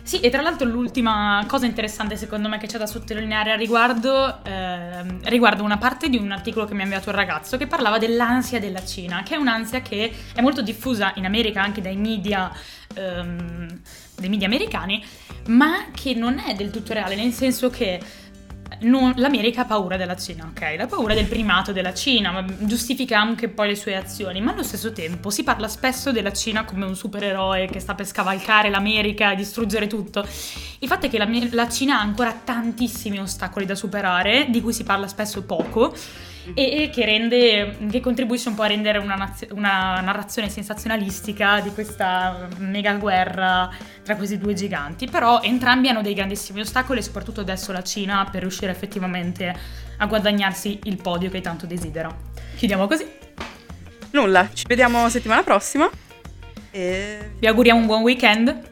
Sì, 0.09 0.21
e 0.21 0.31
tra 0.31 0.41
l'altro 0.41 0.67
l'ultima 0.67 1.43
cosa 1.45 1.67
interessante 1.67 2.17
secondo 2.17 2.49
me 2.49 2.57
che 2.57 2.65
c'è 2.65 2.79
da 2.79 2.87
sottolineare 2.87 3.51
a 3.51 3.55
riguardo 3.55 4.43
eh, 4.43 5.03
riguarda 5.25 5.61
una 5.61 5.77
parte 5.77 6.09
di 6.09 6.17
un 6.17 6.31
articolo 6.31 6.65
che 6.65 6.73
mi 6.73 6.79
ha 6.79 6.85
inviato 6.85 7.11
un 7.11 7.15
ragazzo 7.15 7.57
che 7.57 7.67
parlava 7.67 7.99
dell'ansia 7.99 8.59
della 8.59 8.83
Cina, 8.83 9.21
che 9.21 9.35
è 9.35 9.37
un'ansia 9.37 9.83
che 9.83 10.11
è 10.33 10.41
molto 10.41 10.63
diffusa 10.63 11.11
in 11.17 11.25
America 11.25 11.61
anche 11.61 11.79
dai 11.81 11.95
media, 11.95 12.51
ehm, 12.95 13.81
dai 14.15 14.29
media 14.29 14.47
americani, 14.47 15.05
ma 15.49 15.85
che 15.93 16.15
non 16.15 16.39
è 16.39 16.55
del 16.55 16.71
tutto 16.71 16.91
reale, 16.93 17.13
nel 17.13 17.31
senso 17.31 17.69
che 17.69 18.01
l'America 18.81 19.61
ha 19.61 19.65
paura 19.65 19.97
della 19.97 20.15
Cina, 20.15 20.49
ok? 20.49 20.75
La 20.77 20.87
paura 20.87 21.13
del 21.13 21.25
primato 21.25 21.71
della 21.71 21.93
Cina, 21.93 22.45
giustifica 22.59 23.19
anche 23.19 23.49
poi 23.49 23.69
le 23.69 23.75
sue 23.75 23.95
azioni, 23.95 24.41
ma 24.41 24.53
allo 24.53 24.63
stesso 24.63 24.91
tempo 24.91 25.29
si 25.29 25.43
parla 25.43 25.67
spesso 25.67 26.11
della 26.11 26.31
Cina 26.31 26.63
come 26.65 26.85
un 26.85 26.95
supereroe 26.95 27.67
che 27.67 27.79
sta 27.79 27.95
per 27.95 28.05
scavalcare 28.05 28.69
l'America 28.69 29.31
e 29.31 29.35
distruggere 29.35 29.87
tutto. 29.87 30.25
Il 30.79 30.87
fatto 30.87 31.07
è 31.07 31.09
che 31.09 31.17
la, 31.17 31.27
la 31.51 31.67
Cina 31.67 31.99
ha 31.99 32.01
ancora 32.01 32.33
tantissimi 32.43 33.19
ostacoli 33.19 33.65
da 33.65 33.75
superare, 33.75 34.47
di 34.49 34.61
cui 34.61 34.73
si 34.73 34.83
parla 34.83 35.07
spesso 35.07 35.43
poco 35.43 35.93
e, 36.53 36.83
e 36.83 36.89
che, 36.89 37.05
rende, 37.05 37.77
che 37.89 37.99
contribuisce 37.99 38.49
un 38.49 38.55
po' 38.55 38.63
a 38.63 38.67
rendere 38.67 38.97
una, 38.97 39.15
naz- 39.15 39.47
una 39.51 39.99
narrazione 40.01 40.49
sensazionalistica 40.49 41.59
di 41.59 41.71
questa 41.71 42.47
mega 42.57 42.93
guerra 42.95 43.69
tra 44.03 44.15
questi 44.15 44.37
due 44.37 44.53
giganti. 44.53 45.07
Però 45.07 45.41
entrambi 45.41 45.89
hanno 45.89 46.01
dei 46.01 46.13
grandissimi 46.13 46.61
ostacoli, 46.61 47.01
soprattutto 47.01 47.41
adesso 47.41 47.71
la 47.71 47.83
Cina, 47.83 48.27
per 48.29 48.41
riuscire 48.41 48.71
effettivamente 48.71 49.55
a 49.97 50.05
guadagnarsi 50.05 50.79
il 50.83 50.97
podio 51.01 51.29
che 51.29 51.41
tanto 51.41 51.65
desidera. 51.65 52.15
Chiudiamo 52.55 52.87
così. 52.87 53.05
Nulla, 54.11 54.49
ci 54.53 54.65
vediamo 54.67 55.07
settimana 55.09 55.43
prossima. 55.43 55.89
E... 56.71 57.31
Vi 57.39 57.47
auguriamo 57.47 57.79
un 57.79 57.85
buon 57.85 58.01
weekend. 58.01 58.67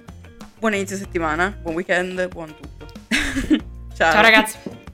Buon 0.60 0.74
inizio 0.74 0.98
settimana, 0.98 1.56
buon 1.62 1.76
weekend, 1.76 2.28
buon 2.30 2.54
tutto. 2.56 2.88
Ciao. 3.96 4.12
Ciao 4.12 4.22
ragazzi. 4.22 4.86